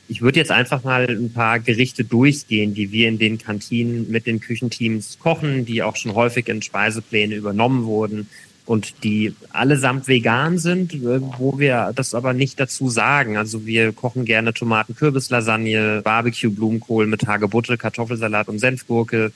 Ich 0.08 0.20
würde 0.20 0.38
jetzt 0.38 0.50
einfach 0.50 0.84
mal 0.84 1.06
ein 1.08 1.32
paar 1.32 1.60
Gerichte 1.60 2.04
durchgehen, 2.04 2.74
die 2.74 2.92
wir 2.92 3.08
in 3.08 3.18
den 3.18 3.38
Kantinen 3.38 4.10
mit 4.10 4.26
den 4.26 4.40
Küchenteams 4.40 5.18
kochen, 5.18 5.64
die 5.64 5.82
auch 5.82 5.96
schon 5.96 6.14
häufig 6.14 6.48
in 6.48 6.60
Speisepläne 6.60 7.34
übernommen 7.34 7.84
wurden 7.84 8.28
und 8.66 9.04
die 9.04 9.34
allesamt 9.50 10.08
vegan 10.08 10.58
sind, 10.58 10.94
äh, 10.94 11.20
wo 11.38 11.58
wir 11.58 11.92
das 11.94 12.14
aber 12.14 12.32
nicht 12.32 12.60
dazu 12.60 12.88
sagen. 12.88 13.36
Also 13.36 13.66
wir 13.66 13.92
kochen 13.92 14.24
gerne 14.24 14.52
Tomaten-Kürbis-Lasagne, 14.52 16.02
Barbecue-Blumenkohl 16.02 17.06
mit 17.06 17.26
Hagebutte, 17.26 17.76
Kartoffelsalat 17.76 18.48
und 18.48 18.58
Senfgurke, 18.58 19.32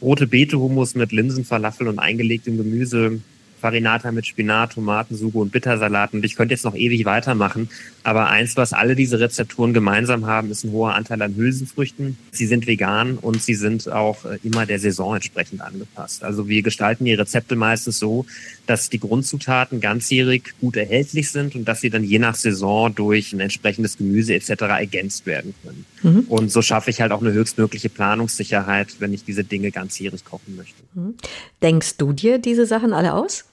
rote 0.00 0.26
Beete-Hummus 0.26 0.94
mit 0.94 1.12
Linsenfalafel 1.12 1.88
und 1.88 1.98
eingelegtem 1.98 2.56
Gemüse, 2.56 3.20
Farinata 3.60 4.12
mit 4.12 4.26
Spinat, 4.26 4.72
Tomaten, 4.72 5.16
Sugo 5.16 5.40
und 5.40 5.52
Bittersalat. 5.52 6.12
Und 6.12 6.24
ich 6.24 6.36
könnte 6.36 6.54
jetzt 6.54 6.64
noch 6.64 6.74
ewig 6.74 7.04
weitermachen. 7.04 7.68
Aber 8.04 8.28
eins, 8.28 8.56
was 8.56 8.72
alle 8.72 8.96
diese 8.96 9.20
Rezepturen 9.20 9.74
gemeinsam 9.74 10.26
haben, 10.26 10.50
ist 10.50 10.64
ein 10.64 10.72
hoher 10.72 10.94
Anteil 10.94 11.20
an 11.20 11.34
Hülsenfrüchten. 11.36 12.16
Sie 12.30 12.46
sind 12.46 12.66
vegan 12.66 13.18
und 13.18 13.42
sie 13.42 13.54
sind 13.54 13.90
auch 13.90 14.24
äh, 14.24 14.38
immer 14.42 14.64
der 14.64 14.78
Saison 14.78 15.16
entsprechend 15.16 15.60
angepasst. 15.60 16.24
Also 16.24 16.48
wir 16.48 16.62
gestalten 16.62 17.04
die 17.04 17.14
Rezepte 17.14 17.56
meistens 17.56 17.98
so, 17.98 18.24
dass 18.66 18.88
die 18.88 19.00
Grundzutaten 19.00 19.80
ganzjährig 19.80 20.54
gut 20.60 20.76
erhältlich 20.76 21.30
sind 21.30 21.54
und 21.54 21.66
dass 21.66 21.80
sie 21.80 21.90
dann 21.90 22.04
je 22.04 22.18
nach 22.18 22.34
Saison 22.34 22.94
durch 22.94 23.32
ein 23.32 23.40
entsprechendes 23.40 23.98
Gemüse 23.98 24.34
etc. 24.34 24.50
ergänzt 24.62 25.26
werden 25.26 25.54
können. 25.62 25.84
Mhm. 26.02 26.20
Und 26.28 26.52
so 26.52 26.62
schaffe 26.62 26.90
ich 26.90 27.00
halt 27.00 27.12
auch 27.12 27.20
eine 27.20 27.32
höchstmögliche 27.32 27.88
Planungssicherheit, 27.88 28.96
wenn 29.00 29.12
ich 29.12 29.24
diese 29.24 29.44
Dinge 29.44 29.70
ganzjährig 29.70 30.24
kochen 30.24 30.56
möchte. 30.56 30.82
Mhm. 30.94 31.14
Denkst 31.62 31.96
du 31.96 32.12
dir 32.12 32.38
diese 32.38 32.66
Sachen 32.66 32.92
alle 32.92 33.14
aus? 33.14 33.47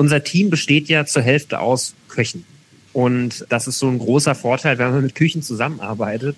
Unser 0.00 0.24
Team 0.24 0.48
besteht 0.48 0.88
ja 0.88 1.04
zur 1.04 1.20
Hälfte 1.20 1.60
aus 1.60 1.94
Köchen. 2.08 2.46
Und 2.94 3.44
das 3.50 3.66
ist 3.66 3.78
so 3.78 3.86
ein 3.86 3.98
großer 3.98 4.34
Vorteil, 4.34 4.78
wenn 4.78 4.92
man 4.92 5.02
mit 5.02 5.14
Küchen 5.14 5.42
zusammenarbeitet. 5.42 6.36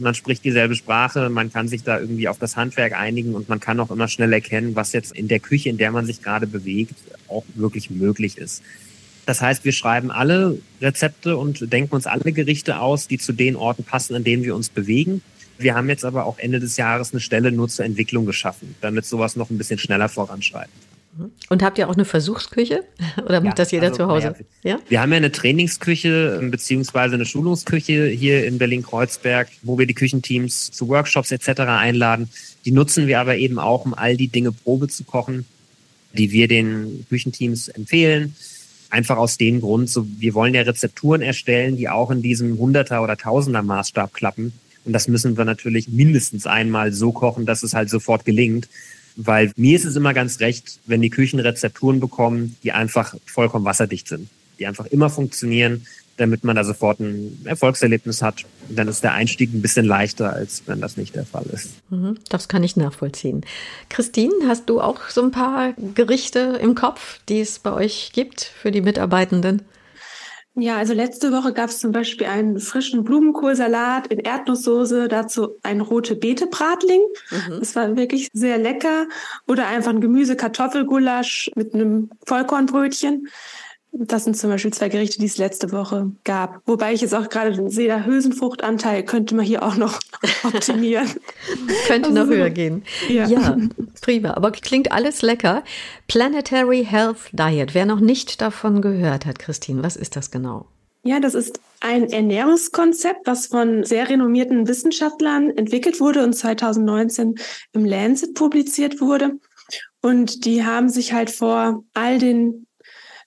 Man 0.00 0.16
spricht 0.16 0.42
dieselbe 0.42 0.74
Sprache, 0.74 1.30
man 1.30 1.52
kann 1.52 1.68
sich 1.68 1.84
da 1.84 2.00
irgendwie 2.00 2.26
auf 2.26 2.40
das 2.40 2.56
Handwerk 2.56 2.94
einigen 2.94 3.36
und 3.36 3.48
man 3.48 3.60
kann 3.60 3.78
auch 3.78 3.92
immer 3.92 4.08
schnell 4.08 4.32
erkennen, 4.32 4.74
was 4.74 4.92
jetzt 4.92 5.12
in 5.12 5.28
der 5.28 5.38
Küche, 5.38 5.68
in 5.68 5.78
der 5.78 5.92
man 5.92 6.04
sich 6.04 6.20
gerade 6.20 6.48
bewegt, 6.48 6.96
auch 7.28 7.44
wirklich 7.54 7.90
möglich 7.90 8.38
ist. 8.38 8.64
Das 9.24 9.40
heißt, 9.40 9.64
wir 9.64 9.70
schreiben 9.70 10.10
alle 10.10 10.58
Rezepte 10.80 11.36
und 11.36 11.72
denken 11.72 11.94
uns 11.94 12.08
alle 12.08 12.32
Gerichte 12.32 12.80
aus, 12.80 13.06
die 13.06 13.18
zu 13.18 13.32
den 13.32 13.54
Orten 13.54 13.84
passen, 13.84 14.16
an 14.16 14.24
denen 14.24 14.42
wir 14.42 14.56
uns 14.56 14.68
bewegen. 14.68 15.22
Wir 15.58 15.76
haben 15.76 15.88
jetzt 15.88 16.04
aber 16.04 16.26
auch 16.26 16.40
Ende 16.40 16.58
des 16.58 16.76
Jahres 16.76 17.12
eine 17.12 17.20
Stelle 17.20 17.52
nur 17.52 17.68
zur 17.68 17.84
Entwicklung 17.84 18.26
geschaffen, 18.26 18.74
damit 18.80 19.06
sowas 19.06 19.36
noch 19.36 19.50
ein 19.50 19.58
bisschen 19.58 19.78
schneller 19.78 20.08
voranschreitet. 20.08 20.85
Und 21.48 21.62
habt 21.62 21.78
ihr 21.78 21.88
auch 21.88 21.94
eine 21.94 22.04
Versuchsküche? 22.04 22.84
Oder 23.24 23.40
macht 23.40 23.58
ja, 23.58 23.64
das 23.64 23.70
jeder 23.70 23.88
also, 23.88 23.96
zu 23.96 24.06
Hause? 24.08 24.34
Ja, 24.62 24.78
Wir 24.88 25.00
haben 25.00 25.10
ja 25.10 25.16
eine 25.16 25.32
Trainingsküche 25.32 26.38
ähm, 26.40 26.50
beziehungsweise 26.50 27.14
eine 27.14 27.24
Schulungsküche 27.24 28.06
hier 28.06 28.46
in 28.46 28.58
Berlin-Kreuzberg, 28.58 29.48
wo 29.62 29.78
wir 29.78 29.86
die 29.86 29.94
Küchenteams 29.94 30.70
zu 30.70 30.88
Workshops 30.88 31.30
etc. 31.32 31.60
einladen. 31.60 32.28
Die 32.64 32.72
nutzen 32.72 33.06
wir 33.06 33.20
aber 33.20 33.36
eben 33.36 33.58
auch, 33.58 33.84
um 33.84 33.94
all 33.94 34.16
die 34.16 34.28
Dinge 34.28 34.52
Probe 34.52 34.88
zu 34.88 35.04
kochen, 35.04 35.46
die 36.12 36.32
wir 36.32 36.48
den 36.48 37.06
Küchenteams 37.08 37.68
empfehlen. 37.68 38.34
Einfach 38.90 39.16
aus 39.16 39.36
dem 39.36 39.60
Grund, 39.60 39.90
so, 39.90 40.06
wir 40.18 40.34
wollen 40.34 40.54
ja 40.54 40.62
Rezepturen 40.62 41.22
erstellen, 41.22 41.76
die 41.76 41.88
auch 41.88 42.10
in 42.10 42.22
diesem 42.22 42.58
Hunderter- 42.58 43.02
oder 43.02 43.16
Tausender-Maßstab 43.16 44.12
klappen. 44.12 44.52
Und 44.84 44.92
das 44.92 45.08
müssen 45.08 45.36
wir 45.36 45.44
natürlich 45.44 45.88
mindestens 45.88 46.46
einmal 46.46 46.92
so 46.92 47.10
kochen, 47.10 47.44
dass 47.44 47.64
es 47.64 47.74
halt 47.74 47.90
sofort 47.90 48.24
gelingt. 48.24 48.68
Weil 49.16 49.52
mir 49.56 49.76
ist 49.76 49.84
es 49.84 49.96
immer 49.96 50.14
ganz 50.14 50.40
recht, 50.40 50.78
wenn 50.86 51.00
die 51.00 51.10
Küchen 51.10 51.40
Rezepturen 51.40 52.00
bekommen, 52.00 52.56
die 52.62 52.72
einfach 52.72 53.14
vollkommen 53.24 53.64
wasserdicht 53.64 54.08
sind, 54.08 54.28
die 54.58 54.66
einfach 54.66 54.86
immer 54.86 55.10
funktionieren, 55.10 55.86
damit 56.16 56.44
man 56.44 56.56
da 56.56 56.64
sofort 56.64 57.00
ein 57.00 57.40
Erfolgserlebnis 57.44 58.22
hat. 58.22 58.44
Dann 58.68 58.88
ist 58.88 59.02
der 59.02 59.12
Einstieg 59.12 59.52
ein 59.52 59.62
bisschen 59.62 59.86
leichter, 59.86 60.32
als 60.32 60.62
wenn 60.66 60.80
das 60.80 60.96
nicht 60.96 61.14
der 61.14 61.26
Fall 61.26 61.46
ist. 61.52 61.70
Mhm, 61.90 62.16
das 62.28 62.48
kann 62.48 62.64
ich 62.64 62.76
nachvollziehen. 62.76 63.44
Christine, 63.90 64.32
hast 64.46 64.68
du 64.68 64.80
auch 64.80 65.08
so 65.08 65.22
ein 65.22 65.30
paar 65.30 65.74
Gerichte 65.94 66.58
im 66.60 66.74
Kopf, 66.74 67.20
die 67.28 67.40
es 67.40 67.58
bei 67.58 67.72
euch 67.72 68.10
gibt 68.12 68.42
für 68.42 68.70
die 68.70 68.80
Mitarbeitenden? 68.80 69.62
Ja, 70.58 70.78
also 70.78 70.94
letzte 70.94 71.32
Woche 71.32 71.52
gab 71.52 71.68
es 71.68 71.80
zum 71.80 71.92
Beispiel 71.92 72.26
einen 72.26 72.58
frischen 72.58 73.04
Blumenkohlsalat 73.04 74.06
in 74.06 74.20
Erdnusssoße, 74.20 75.06
dazu 75.06 75.58
ein 75.62 75.82
rote 75.82 76.16
Beete-Bratling. 76.16 77.02
Mhm. 77.30 77.58
Das 77.60 77.76
war 77.76 77.94
wirklich 77.94 78.30
sehr 78.32 78.56
lecker. 78.56 79.06
Oder 79.46 79.66
einfach 79.66 79.90
ein 79.90 80.00
Gemüse-Kartoffelgulasch 80.00 81.50
mit 81.56 81.74
einem 81.74 82.08
Vollkornbrötchen. 82.24 83.28
Das 83.98 84.24
sind 84.24 84.36
zum 84.36 84.50
Beispiel 84.50 84.72
zwei 84.72 84.88
Gerichte, 84.88 85.18
die 85.18 85.26
es 85.26 85.38
letzte 85.38 85.72
Woche 85.72 86.10
gab. 86.24 86.60
Wobei 86.66 86.92
ich 86.92 87.00
jetzt 87.00 87.14
auch 87.14 87.28
gerade 87.28 87.70
sehe, 87.70 87.86
der 87.86 88.04
Hülsenfruchtanteil 88.04 89.04
könnte 89.04 89.34
man 89.34 89.44
hier 89.44 89.62
auch 89.62 89.76
noch 89.76 90.00
optimieren. 90.44 91.08
könnte 91.86 92.10
also, 92.10 92.24
noch 92.24 92.28
höher 92.28 92.50
gehen. 92.50 92.84
Ja. 93.08 93.26
ja, 93.26 93.56
prima. 94.02 94.34
Aber 94.34 94.50
klingt 94.50 94.92
alles 94.92 95.22
lecker. 95.22 95.62
Planetary 96.08 96.84
Health 96.84 97.30
Diet. 97.32 97.74
Wer 97.74 97.86
noch 97.86 98.00
nicht 98.00 98.40
davon 98.42 98.82
gehört 98.82 99.24
hat, 99.24 99.38
Christine, 99.38 99.82
was 99.82 99.96
ist 99.96 100.16
das 100.16 100.30
genau? 100.30 100.66
Ja, 101.02 101.20
das 101.20 101.34
ist 101.34 101.60
ein 101.80 102.10
Ernährungskonzept, 102.10 103.26
was 103.26 103.46
von 103.46 103.84
sehr 103.84 104.08
renommierten 104.08 104.66
Wissenschaftlern 104.66 105.56
entwickelt 105.56 106.00
wurde 106.00 106.24
und 106.24 106.34
2019 106.34 107.36
im 107.72 107.84
Lancet 107.84 108.34
publiziert 108.34 109.00
wurde. 109.00 109.38
Und 110.02 110.44
die 110.44 110.64
haben 110.64 110.88
sich 110.88 111.12
halt 111.12 111.30
vor 111.30 111.84
all 111.94 112.18
den 112.18 112.65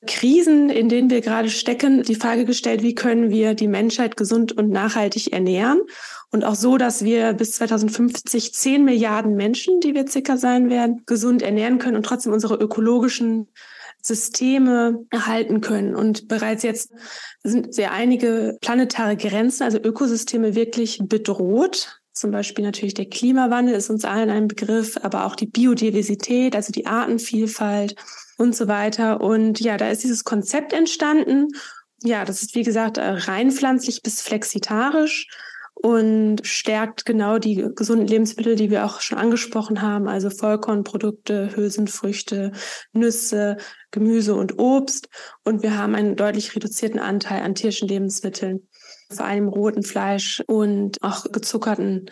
Krisen, 0.07 0.69
in 0.69 0.87
denen 0.87 1.09
wir 1.09 1.19
gerade 1.21 1.49
stecken, 1.49 2.03
die 2.03 2.15
Frage 2.15 2.45
gestellt, 2.45 2.81
wie 2.81 2.95
können 2.95 3.29
wir 3.29 3.53
die 3.53 3.67
Menschheit 3.67 4.15
gesund 4.15 4.53
und 4.53 4.69
nachhaltig 4.69 5.33
ernähren? 5.33 5.81
Und 6.31 6.45
auch 6.45 6.55
so, 6.55 6.77
dass 6.77 7.03
wir 7.03 7.33
bis 7.33 7.53
2050 7.53 8.53
10 8.53 8.85
Milliarden 8.85 9.35
Menschen, 9.35 9.81
die 9.81 9.95
wir 9.95 10.07
circa 10.07 10.37
sein 10.37 10.69
werden, 10.69 11.03
gesund 11.05 11.41
ernähren 11.41 11.79
können 11.79 11.97
und 11.97 12.05
trotzdem 12.05 12.31
unsere 12.31 12.55
ökologischen 12.55 13.47
Systeme 14.01 15.05
erhalten 15.09 15.59
können. 15.59 15.95
Und 15.95 16.27
bereits 16.29 16.63
jetzt 16.63 16.91
sind 17.43 17.73
sehr 17.73 17.91
einige 17.91 18.57
planetare 18.61 19.17
Grenzen, 19.17 19.63
also 19.63 19.79
Ökosysteme 19.79 20.55
wirklich 20.55 20.99
bedroht. 21.03 21.98
Zum 22.19 22.31
Beispiel 22.31 22.65
natürlich 22.65 22.95
der 22.95 23.07
Klimawandel 23.07 23.73
ist 23.73 23.89
uns 23.89 24.03
allen 24.03 24.29
ein 24.29 24.49
Begriff, 24.49 24.97
aber 25.01 25.25
auch 25.25 25.37
die 25.37 25.45
Biodiversität, 25.45 26.53
also 26.53 26.73
die 26.73 26.85
Artenvielfalt 26.85 27.95
und 28.37 28.53
so 28.53 28.67
weiter. 28.67 29.21
Und 29.21 29.61
ja, 29.61 29.77
da 29.77 29.89
ist 29.89 30.03
dieses 30.03 30.25
Konzept 30.25 30.73
entstanden. 30.73 31.47
Ja, 32.03 32.25
das 32.25 32.41
ist 32.41 32.55
wie 32.55 32.63
gesagt 32.63 32.97
äh, 32.97 33.07
rein 33.09 33.51
pflanzlich 33.51 34.01
bis 34.01 34.21
flexitarisch 34.21 35.29
und 35.75 36.45
stärkt 36.45 37.05
genau 37.05 37.39
die 37.39 37.65
gesunden 37.73 38.07
Lebensmittel, 38.07 38.57
die 38.57 38.69
wir 38.69 38.83
auch 38.83 38.99
schon 38.99 39.17
angesprochen 39.17 39.81
haben, 39.81 40.09
also 40.09 40.29
Vollkornprodukte, 40.29 41.55
Hülsenfrüchte, 41.55 42.51
Nüsse, 42.91 43.55
Gemüse 43.91 44.35
und 44.35 44.59
Obst. 44.59 45.07
Und 45.45 45.63
wir 45.63 45.77
haben 45.77 45.95
einen 45.95 46.17
deutlich 46.17 46.53
reduzierten 46.53 46.99
Anteil 46.99 47.43
an 47.43 47.55
tierischen 47.55 47.87
Lebensmitteln, 47.87 48.67
vor 49.11 49.25
allem 49.25 49.47
roten 49.47 49.83
Fleisch 49.83 50.43
und 50.47 50.97
auch 51.01 51.31
gezuckerten 51.31 52.09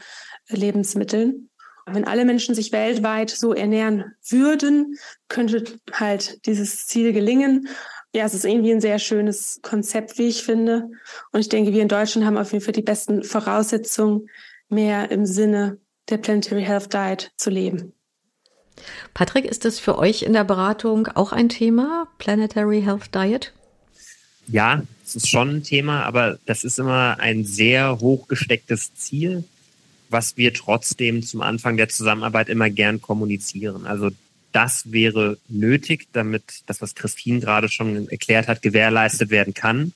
Lebensmitteln. 0.50 1.50
Wenn 1.86 2.06
alle 2.06 2.26
Menschen 2.26 2.54
sich 2.54 2.72
weltweit 2.72 3.30
so 3.30 3.54
ernähren 3.54 4.14
würden, 4.28 4.98
könnte 5.30 5.64
halt 5.94 6.46
dieses 6.46 6.86
Ziel 6.88 7.14
gelingen. 7.14 7.70
Ja, 8.14 8.26
es 8.26 8.34
ist 8.34 8.46
irgendwie 8.46 8.74
ein 8.74 8.82
sehr 8.82 9.00
schönes 9.00 9.60
Konzept, 9.62 10.18
wie 10.18 10.28
ich 10.28 10.44
finde. 10.44 10.90
Und 11.32 11.40
ich 11.40 11.50
denke, 11.50 11.72
wir 11.72 11.82
in 11.82 11.88
Deutschland 11.88 12.28
haben 12.28 12.38
auf 12.38 12.52
jeden 12.52 12.64
Fall 12.64 12.74
die 12.74 12.82
besten 12.82 13.24
Voraussetzungen, 13.24 14.28
mehr 14.70 15.12
im 15.12 15.26
Sinne 15.26 15.80
der 16.10 16.18
Planetary 16.18 16.64
Health 16.64 16.94
Diet 16.94 17.32
zu 17.38 17.50
leben. 17.50 17.94
Patrick, 19.14 19.46
ist 19.46 19.64
das 19.64 19.80
für 19.80 19.98
euch 19.98 20.24
in 20.24 20.34
der 20.34 20.44
Beratung 20.44 21.08
auch 21.08 21.32
ein 21.32 21.50
Thema, 21.50 22.08
Planetary 22.18 22.82
Health 22.82 23.16
Diet? 23.16 23.54
Ja, 24.48 24.84
es 25.06 25.16
ist 25.16 25.30
schon 25.30 25.58
ein 25.58 25.64
Thema, 25.64 26.04
aber 26.04 26.40
das 26.46 26.64
ist 26.64 26.80
immer 26.80 27.20
ein 27.20 27.44
sehr 27.44 28.00
hochgestecktes 28.00 28.96
Ziel 28.96 29.44
was 30.10 30.38
wir 30.38 30.54
trotzdem 30.54 31.24
zum 31.24 31.42
Anfang 31.42 31.78
der 31.78 31.90
Zusammenarbeit 31.90 32.50
immer 32.50 32.70
gern 32.70 33.02
kommunizieren. 33.02 33.86
Also 33.86 34.12
das 34.52 34.92
wäre 34.92 35.38
nötig, 35.50 36.08
damit 36.14 36.44
das, 36.66 36.82
was 36.82 36.96
Christine 36.96 37.40
gerade 37.40 37.70
schon 37.70 38.08
erklärt 38.10 38.48
hat, 38.48 38.62
gewährleistet 38.62 39.30
werden 39.30 39.54
kann. 39.54 39.94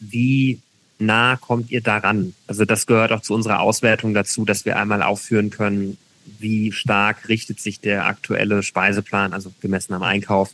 Wie 0.00 0.60
nah 0.98 1.36
kommt 1.36 1.70
ihr 1.70 1.80
daran? 1.80 2.34
Also 2.46 2.64
das 2.64 2.86
gehört 2.86 3.12
auch 3.12 3.22
zu 3.22 3.34
unserer 3.34 3.60
Auswertung 3.60 4.14
dazu, 4.14 4.44
dass 4.44 4.64
wir 4.64 4.76
einmal 4.76 5.02
aufführen 5.02 5.50
können, 5.50 5.96
wie 6.38 6.72
stark 6.72 7.28
richtet 7.28 7.60
sich 7.60 7.80
der 7.80 8.06
aktuelle 8.06 8.62
Speiseplan, 8.62 9.32
also 9.32 9.52
gemessen 9.60 9.94
am 9.94 10.02
Einkauf, 10.02 10.50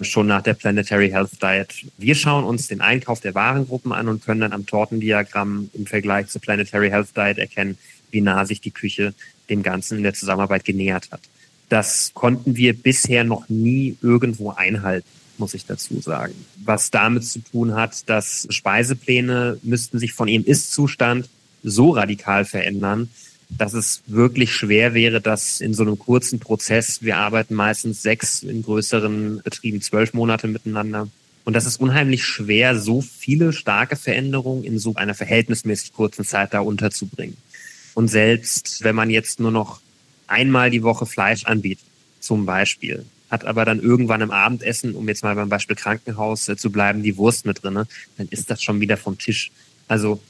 schon 0.00 0.26
nach 0.26 0.42
der 0.42 0.54
Planetary 0.54 1.10
Health 1.10 1.42
Diet. 1.42 1.86
Wir 1.98 2.14
schauen 2.14 2.44
uns 2.44 2.66
den 2.66 2.80
Einkauf 2.80 3.20
der 3.20 3.34
Warengruppen 3.34 3.92
an 3.92 4.08
und 4.08 4.24
können 4.24 4.40
dann 4.40 4.52
am 4.52 4.66
Tortendiagramm 4.66 5.70
im 5.72 5.86
Vergleich 5.86 6.28
zur 6.28 6.40
Planetary 6.40 6.90
Health 6.90 7.16
Diet 7.16 7.38
erkennen, 7.38 7.78
wie 8.10 8.20
nah 8.20 8.44
sich 8.44 8.60
die 8.60 8.70
Küche 8.70 9.14
dem 9.50 9.62
Ganzen 9.62 9.98
in 9.98 10.02
der 10.02 10.14
Zusammenarbeit 10.14 10.64
genähert 10.64 11.10
hat. 11.10 11.20
Das 11.68 12.12
konnten 12.14 12.56
wir 12.56 12.74
bisher 12.74 13.24
noch 13.24 13.48
nie 13.48 13.96
irgendwo 14.02 14.50
einhalten, 14.50 15.08
muss 15.38 15.54
ich 15.54 15.66
dazu 15.66 16.00
sagen. 16.00 16.34
Was 16.64 16.90
damit 16.90 17.24
zu 17.24 17.40
tun 17.40 17.74
hat, 17.74 18.08
dass 18.08 18.46
Speisepläne 18.50 19.58
müssten 19.62 19.98
sich 19.98 20.12
von 20.12 20.28
ihrem 20.28 20.44
Ist-Zustand 20.44 21.28
so 21.62 21.90
radikal 21.90 22.44
verändern, 22.44 23.08
dass 23.58 23.72
es 23.72 24.02
wirklich 24.06 24.52
schwer 24.52 24.94
wäre, 24.94 25.20
dass 25.20 25.60
in 25.60 25.74
so 25.74 25.82
einem 25.82 25.98
kurzen 25.98 26.40
Prozess, 26.40 27.02
wir 27.02 27.16
arbeiten 27.16 27.54
meistens 27.54 28.02
sechs, 28.02 28.42
in 28.42 28.62
größeren 28.62 29.42
Betrieben 29.44 29.80
zwölf 29.80 30.14
Monate 30.14 30.48
miteinander. 30.48 31.08
Und 31.44 31.54
das 31.54 31.66
ist 31.66 31.78
unheimlich 31.80 32.24
schwer, 32.24 32.78
so 32.78 33.02
viele 33.02 33.52
starke 33.52 33.96
Veränderungen 33.96 34.64
in 34.64 34.78
so 34.78 34.94
einer 34.94 35.14
verhältnismäßig 35.14 35.92
kurzen 35.92 36.24
Zeit 36.24 36.54
da 36.54 36.60
unterzubringen. 36.60 37.36
Und 37.94 38.08
selbst 38.08 38.82
wenn 38.82 38.96
man 38.96 39.10
jetzt 39.10 39.40
nur 39.40 39.50
noch 39.50 39.80
einmal 40.26 40.70
die 40.70 40.82
Woche 40.82 41.06
Fleisch 41.06 41.44
anbietet, 41.44 41.84
zum 42.18 42.46
Beispiel, 42.46 43.04
hat 43.30 43.44
aber 43.44 43.64
dann 43.64 43.80
irgendwann 43.80 44.20
im 44.20 44.30
Abendessen, 44.30 44.94
um 44.94 45.06
jetzt 45.08 45.22
mal 45.22 45.34
beim 45.34 45.48
Beispiel 45.48 45.76
Krankenhaus 45.76 46.48
äh, 46.48 46.56
zu 46.56 46.70
bleiben, 46.70 47.02
die 47.02 47.16
Wurst 47.16 47.46
mit 47.46 47.62
drinne, 47.62 47.86
dann 48.16 48.28
ist 48.28 48.50
das 48.50 48.62
schon 48.62 48.80
wieder 48.80 48.96
vom 48.96 49.18
Tisch. 49.18 49.50
Also 49.88 50.20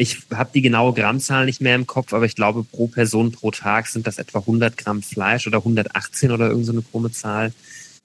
ich 0.00 0.22
habe 0.34 0.50
die 0.54 0.62
genaue 0.62 0.94
Grammzahl 0.94 1.44
nicht 1.44 1.60
mehr 1.60 1.74
im 1.74 1.86
Kopf, 1.86 2.14
aber 2.14 2.24
ich 2.24 2.34
glaube, 2.34 2.64
pro 2.64 2.86
Person 2.86 3.32
pro 3.32 3.50
Tag 3.50 3.86
sind 3.86 4.06
das 4.06 4.16
etwa 4.18 4.38
100 4.38 4.78
Gramm 4.78 5.02
Fleisch 5.02 5.46
oder 5.46 5.58
118 5.58 6.32
oder 6.32 6.48
irgendeine 6.48 6.80
so 6.80 6.84
krumme 6.90 7.12
Zahl. 7.12 7.52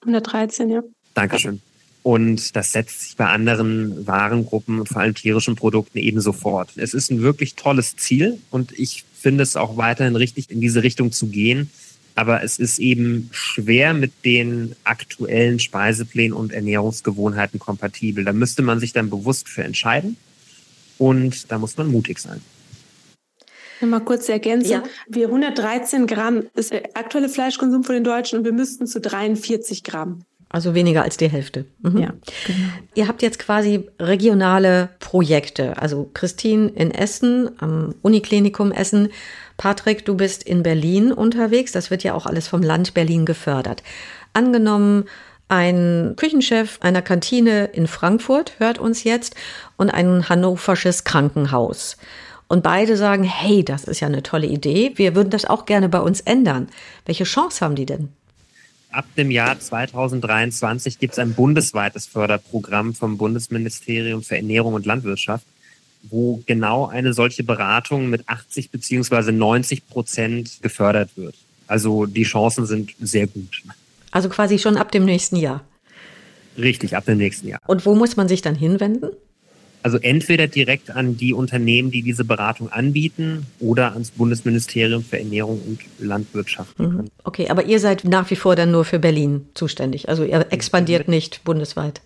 113, 0.01 0.69
ja. 0.69 0.84
Dankeschön. 1.13 1.62
Und 2.03 2.55
das 2.55 2.73
setzt 2.73 3.01
sich 3.01 3.15
bei 3.15 3.27
anderen 3.27 4.05
Warengruppen 4.05 4.79
und 4.79 4.89
vor 4.89 5.01
allem 5.01 5.15
tierischen 5.15 5.55
Produkten 5.55 5.97
ebenso 5.97 6.34
fort. 6.34 6.69
Es 6.75 6.93
ist 6.93 7.12
ein 7.12 7.21
wirklich 7.21 7.55
tolles 7.55 7.95
Ziel 7.95 8.39
und 8.51 8.77
ich 8.77 9.05
finde 9.17 9.43
es 9.43 9.55
auch 9.55 9.77
weiterhin 9.77 10.17
richtig, 10.17 10.51
in 10.51 10.60
diese 10.60 10.84
Richtung 10.84 11.13
zu 11.13 11.27
gehen. 11.27 11.71
Aber 12.13 12.43
es 12.43 12.60
ist 12.60 12.77
eben 12.77 13.29
schwer 13.31 13.93
mit 13.93 14.12
den 14.25 14.75
aktuellen 14.84 15.60
Speiseplänen 15.60 16.36
und 16.36 16.51
Ernährungsgewohnheiten 16.51 17.60
kompatibel. 17.60 18.25
Da 18.25 18.34
müsste 18.34 18.62
man 18.62 18.79
sich 18.79 18.91
dann 18.91 19.10
bewusst 19.10 19.47
für 19.47 19.63
entscheiden 19.63 20.17
und 20.97 21.51
da 21.51 21.58
muss 21.58 21.77
man 21.77 21.88
mutig 21.91 22.19
sein. 22.19 22.41
Mal 23.81 23.99
kurz 23.99 24.29
ergänzen. 24.29 24.71
Ja. 24.71 24.84
Wir 25.08 25.27
113 25.27 26.08
Gramm 26.08 26.43
ist 26.55 26.71
der 26.71 26.84
aktuelle 26.95 27.29
Fleischkonsum 27.29 27.84
von 27.84 27.93
den 27.93 28.03
Deutschen 28.03 28.39
und 28.39 28.45
wir 28.45 28.53
müssten 28.53 28.88
zu 28.88 28.99
43 28.99 29.84
Gramm. 29.84 30.23
Also 30.49 30.73
weniger 30.73 31.03
als 31.03 31.17
die 31.17 31.29
Hälfte. 31.29 31.65
Mhm. 31.81 31.97
Ja, 31.97 32.13
genau. 32.45 32.69
Ihr 32.93 33.08
habt 33.08 33.21
jetzt 33.21 33.39
quasi 33.39 33.89
regionale 33.99 34.89
Projekte. 34.99 35.77
Also 35.77 36.10
Christine 36.13 36.69
in 36.69 36.91
Essen, 36.91 37.49
am 37.60 37.93
Uniklinikum 38.01 38.71
Essen. 38.71 39.10
Patrick, 39.58 40.05
du 40.05 40.15
bist 40.15 40.43
in 40.43 40.63
Berlin 40.63 41.12
unterwegs. 41.12 41.71
Das 41.73 41.91
wird 41.91 42.03
ja 42.03 42.13
auch 42.13 42.25
alles 42.25 42.47
vom 42.47 42.62
Land 42.62 42.93
Berlin 42.93 43.25
gefördert. 43.25 43.84
Angenommen, 44.34 45.05
ein 45.47 46.13
Küchenchef 46.15 46.79
einer 46.81 47.01
Kantine 47.01 47.65
in 47.65 47.88
Frankfurt 47.88 48.53
hört 48.60 48.79
uns 48.79 49.03
jetzt 49.03 49.36
und 49.77 49.89
ein 49.89 50.27
hannoversches 50.29 51.03
Krankenhaus. 51.03 51.97
Und 52.47 52.63
beide 52.63 52.95
sagen, 52.97 53.23
hey, 53.23 53.63
das 53.63 53.86
ist 53.86 54.01
ja 54.01 54.08
eine 54.08 54.23
tolle 54.23 54.47
Idee. 54.47 54.93
Wir 54.95 55.15
würden 55.15 55.29
das 55.31 55.45
auch 55.45 55.65
gerne 55.65 55.89
bei 55.89 55.99
uns 55.99 56.21
ändern. 56.21 56.67
Welche 57.05 57.23
Chance 57.23 57.63
haben 57.63 57.75
die 57.75 57.86
denn? 57.86 58.10
ab 58.95 59.05
dem 59.17 59.29
Jahr 59.29 59.60
2023 59.60 60.99
gibt 60.99 61.13
es 61.13 61.19
ein 61.19 61.34
bundesweites 61.34 62.08
Förderprogramm 62.08 62.93
vom 62.93 63.17
Bundesministerium 63.17 64.23
für 64.23 64.38
Ernährung 64.38 64.73
und 64.73 64.86
Landwirtschaft, 64.86 65.45
wo 66.03 66.41
genau 66.45 66.88
eine 66.88 67.13
solche 67.13 67.43
Beratung 67.43 68.10
mit 68.10 68.27
80 68.27 68.71
beziehungsweise 68.71 69.31
90 69.31 69.88
Prozent 69.88 70.60
gefördert 70.62 71.12
wird. 71.15 71.36
Also 71.67 72.05
die 72.05 72.23
Chancen 72.23 72.65
sind 72.65 72.95
sehr 73.01 73.27
gut. 73.27 73.63
Also 74.15 74.30
quasi 74.30 74.60
schon 74.60 74.78
ab 74.78 74.93
dem 74.93 75.04
nächsten 75.04 75.36
Jahr. 75.36 75.65
Richtig, 76.58 76.95
ab 76.95 77.04
dem 77.04 77.17
nächsten 77.17 77.49
Jahr. 77.49 77.60
Und 77.67 77.86
wo 77.86 77.95
muss 77.95 78.15
man 78.15 78.30
sich 78.30 78.41
dann 78.41 78.56
hinwenden? 78.56 79.10
Also 79.84 79.97
entweder 79.97 80.47
direkt 80.47 80.89
an 80.89 81.17
die 81.17 81.34
Unternehmen, 81.34 81.91
die 81.91 82.01
diese 82.01 82.23
Beratung 82.23 82.69
anbieten, 82.71 83.45
oder 83.60 83.91
ans 83.91 84.12
Bundesministerium 84.12 85.04
für 85.04 85.19
Ernährung 85.19 85.62
und 85.67 85.80
Landwirtschaft. 85.99 86.80
Mhm. 86.80 87.10
Okay, 87.25 87.49
aber 87.49 87.65
ihr 87.65 87.82
seid 87.82 88.06
nach 88.06 88.32
wie 88.32 88.38
vor 88.38 88.56
dann 88.56 88.71
nur 88.71 88.86
für 88.86 88.99
Berlin 88.99 89.49
zuständig. 89.54 90.08
Also 90.08 90.23
ihr 90.23 90.45
expandiert 90.49 91.10
nicht 91.10 91.43
bundesweit. 91.43 92.01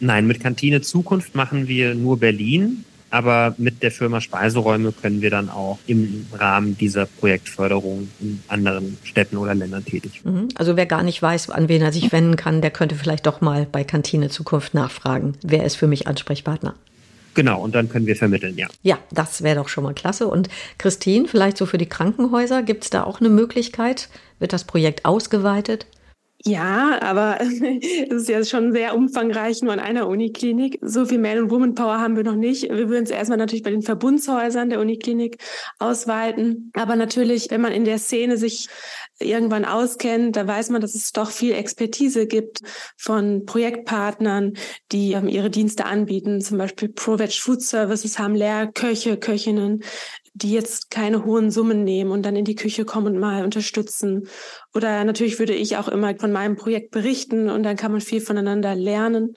Nein, 0.00 0.26
mit 0.26 0.40
Kantine 0.40 0.82
Zukunft 0.82 1.34
machen 1.34 1.66
wir 1.66 1.94
nur 1.94 2.18
Berlin. 2.18 2.84
Aber 3.14 3.54
mit 3.58 3.84
der 3.84 3.92
Firma 3.92 4.20
Speiseräume 4.20 4.90
können 4.90 5.22
wir 5.22 5.30
dann 5.30 5.48
auch 5.48 5.78
im 5.86 6.26
Rahmen 6.32 6.76
dieser 6.76 7.06
Projektförderung 7.06 8.08
in 8.18 8.42
anderen 8.48 8.98
Städten 9.04 9.36
oder 9.36 9.54
Ländern 9.54 9.84
tätig 9.84 10.24
werden. 10.24 10.40
Mhm. 10.40 10.48
Also 10.56 10.76
wer 10.76 10.86
gar 10.86 11.04
nicht 11.04 11.22
weiß, 11.22 11.50
an 11.50 11.68
wen 11.68 11.80
er 11.80 11.92
sich 11.92 12.10
wenden 12.10 12.34
kann, 12.34 12.60
der 12.60 12.72
könnte 12.72 12.96
vielleicht 12.96 13.26
doch 13.26 13.40
mal 13.40 13.68
bei 13.70 13.84
Kantine 13.84 14.30
Zukunft 14.30 14.74
nachfragen. 14.74 15.34
Wer 15.44 15.62
ist 15.62 15.76
für 15.76 15.86
mich 15.86 16.08
Ansprechpartner? 16.08 16.74
Genau, 17.34 17.62
und 17.62 17.76
dann 17.76 17.88
können 17.88 18.06
wir 18.08 18.16
vermitteln, 18.16 18.56
ja. 18.56 18.66
Ja, 18.82 18.98
das 19.12 19.44
wäre 19.44 19.54
doch 19.54 19.68
schon 19.68 19.84
mal 19.84 19.94
klasse. 19.94 20.26
Und 20.26 20.48
Christine, 20.78 21.28
vielleicht 21.28 21.56
so 21.56 21.66
für 21.66 21.78
die 21.78 21.86
Krankenhäuser, 21.86 22.64
gibt 22.64 22.82
es 22.82 22.90
da 22.90 23.04
auch 23.04 23.20
eine 23.20 23.28
Möglichkeit? 23.28 24.08
Wird 24.40 24.52
das 24.52 24.64
Projekt 24.64 25.04
ausgeweitet? 25.04 25.86
Ja, 26.46 27.00
aber 27.00 27.38
es 27.40 27.60
ist 27.60 28.28
ja 28.28 28.44
schon 28.44 28.72
sehr 28.72 28.94
umfangreich 28.94 29.62
nur 29.62 29.72
an 29.72 29.80
einer 29.80 30.06
Uniklinik. 30.08 30.78
So 30.82 31.06
viel 31.06 31.18
Man- 31.18 31.38
und 31.38 31.50
Woman-Power 31.50 32.00
haben 32.00 32.16
wir 32.16 32.24
noch 32.24 32.36
nicht. 32.36 32.64
Wir 32.64 32.90
würden 32.90 33.04
es 33.04 33.10
erstmal 33.10 33.38
natürlich 33.38 33.62
bei 33.62 33.70
den 33.70 33.80
Verbundshäusern 33.80 34.68
der 34.68 34.80
Uniklinik 34.80 35.38
ausweiten. 35.78 36.70
Aber 36.74 36.96
natürlich, 36.96 37.50
wenn 37.50 37.62
man 37.62 37.72
in 37.72 37.84
der 37.84 37.98
Szene 37.98 38.36
sich 38.36 38.68
irgendwann 39.18 39.64
auskennt, 39.64 40.36
da 40.36 40.46
weiß 40.46 40.68
man, 40.68 40.82
dass 40.82 40.94
es 40.94 41.12
doch 41.12 41.30
viel 41.30 41.54
Expertise 41.54 42.26
gibt 42.26 42.60
von 42.98 43.46
Projektpartnern, 43.46 44.52
die 44.92 45.12
ähm, 45.12 45.28
ihre 45.28 45.48
Dienste 45.48 45.86
anbieten. 45.86 46.42
Zum 46.42 46.58
Beispiel 46.58 46.90
ProVeg 46.90 47.32
Food 47.32 47.62
Services 47.62 48.18
haben 48.18 48.34
Lehrköche, 48.34 49.16
Köchinnen, 49.16 49.82
die 50.34 50.52
jetzt 50.52 50.90
keine 50.90 51.24
hohen 51.24 51.50
Summen 51.50 51.84
nehmen 51.84 52.10
und 52.10 52.22
dann 52.24 52.36
in 52.36 52.44
die 52.44 52.56
Küche 52.56 52.84
kommen 52.84 53.14
und 53.14 53.18
mal 53.18 53.44
unterstützen. 53.44 54.28
Oder 54.74 55.04
natürlich 55.04 55.38
würde 55.38 55.54
ich 55.54 55.76
auch 55.76 55.88
immer 55.88 56.16
von 56.16 56.32
meinem 56.32 56.56
Projekt 56.56 56.90
berichten 56.90 57.48
und 57.48 57.62
dann 57.62 57.76
kann 57.76 57.92
man 57.92 58.00
viel 58.00 58.20
voneinander 58.20 58.74
lernen. 58.74 59.36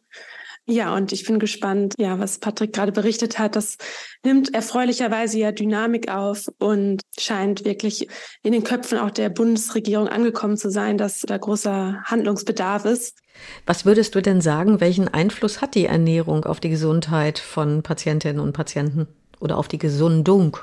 Ja, 0.69 0.93
und 0.93 1.13
ich 1.13 1.23
bin 1.23 1.39
gespannt, 1.39 1.93
ja, 1.97 2.19
was 2.19 2.39
Patrick 2.39 2.73
gerade 2.73 2.91
berichtet 2.91 3.39
hat. 3.39 3.55
Das 3.55 3.77
nimmt 4.25 4.53
erfreulicherweise 4.53 5.39
ja 5.39 5.53
Dynamik 5.53 6.12
auf 6.12 6.49
und 6.60 7.03
scheint 7.17 7.63
wirklich 7.63 8.10
in 8.43 8.51
den 8.51 8.65
Köpfen 8.65 8.97
auch 8.97 9.12
der 9.12 9.29
Bundesregierung 9.29 10.10
angekommen 10.10 10.57
zu 10.57 10.69
sein, 10.69 10.97
dass 10.97 11.21
da 11.21 11.38
großer 11.38 12.01
Handlungsbedarf 12.03 12.83
ist. 12.83 13.17
Was 13.65 13.86
würdest 13.86 14.13
du 14.15 14.21
denn 14.21 14.41
sagen, 14.41 14.81
welchen 14.81 15.07
Einfluss 15.07 15.62
hat 15.62 15.73
die 15.73 15.86
Ernährung 15.86 16.43
auf 16.43 16.60
die 16.60 16.69
Gesundheit 16.69 17.39
von 17.39 17.81
Patientinnen 17.81 18.41
und 18.41 18.51
Patienten 18.51 19.07
oder 19.39 19.57
auf 19.57 19.69
die 19.69 19.77
Gesundung? 19.77 20.57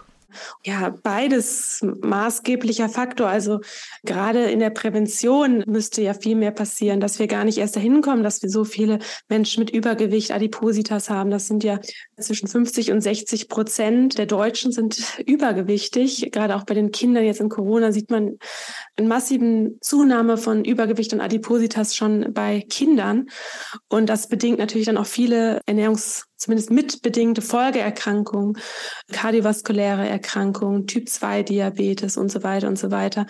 Ja, 0.64 0.94
beides 1.02 1.84
maßgeblicher 2.02 2.88
Faktor. 2.88 3.28
Also 3.28 3.60
gerade 4.04 4.44
in 4.50 4.58
der 4.58 4.70
Prävention 4.70 5.64
müsste 5.66 6.02
ja 6.02 6.14
viel 6.14 6.36
mehr 6.36 6.50
passieren, 6.50 7.00
dass 7.00 7.18
wir 7.18 7.26
gar 7.26 7.44
nicht 7.44 7.58
erst 7.58 7.76
dahin 7.76 8.00
kommen, 8.00 8.22
dass 8.22 8.42
wir 8.42 8.50
so 8.50 8.64
viele 8.64 8.98
Menschen 9.28 9.60
mit 9.60 9.70
Übergewicht, 9.70 10.32
Adipositas 10.32 11.10
haben. 11.10 11.30
Das 11.30 11.46
sind 11.46 11.64
ja 11.64 11.80
zwischen 12.18 12.48
50 12.48 12.92
und 12.92 13.00
60 13.00 13.48
Prozent 13.48 14.18
der 14.18 14.26
Deutschen 14.26 14.72
sind 14.72 15.18
übergewichtig. 15.26 16.30
Gerade 16.32 16.56
auch 16.56 16.64
bei 16.64 16.74
den 16.74 16.90
Kindern 16.90 17.24
jetzt 17.24 17.40
in 17.40 17.48
Corona 17.48 17.92
sieht 17.92 18.10
man 18.10 18.38
einen 18.96 19.08
massiven 19.08 19.78
Zunahme 19.80 20.36
von 20.36 20.64
Übergewicht 20.64 21.12
und 21.12 21.20
Adipositas 21.20 21.94
schon 21.96 22.32
bei 22.32 22.64
Kindern. 22.68 23.26
Und 23.88 24.08
das 24.08 24.28
bedingt 24.28 24.58
natürlich 24.58 24.86
dann 24.86 24.98
auch 24.98 25.06
viele 25.06 25.60
Ernährungs 25.66 26.26
zumindest 26.44 26.70
mitbedingte 26.70 27.42
Folgeerkrankungen, 27.42 28.58
kardiovaskuläre 29.12 30.08
Erkrankungen, 30.08 30.86
Typ-2-Diabetes 30.86 32.16
und 32.16 32.30
so 32.30 32.42
weiter 32.42 32.68
und 32.68 32.78
so 32.78 32.90
weiter. 32.90 33.26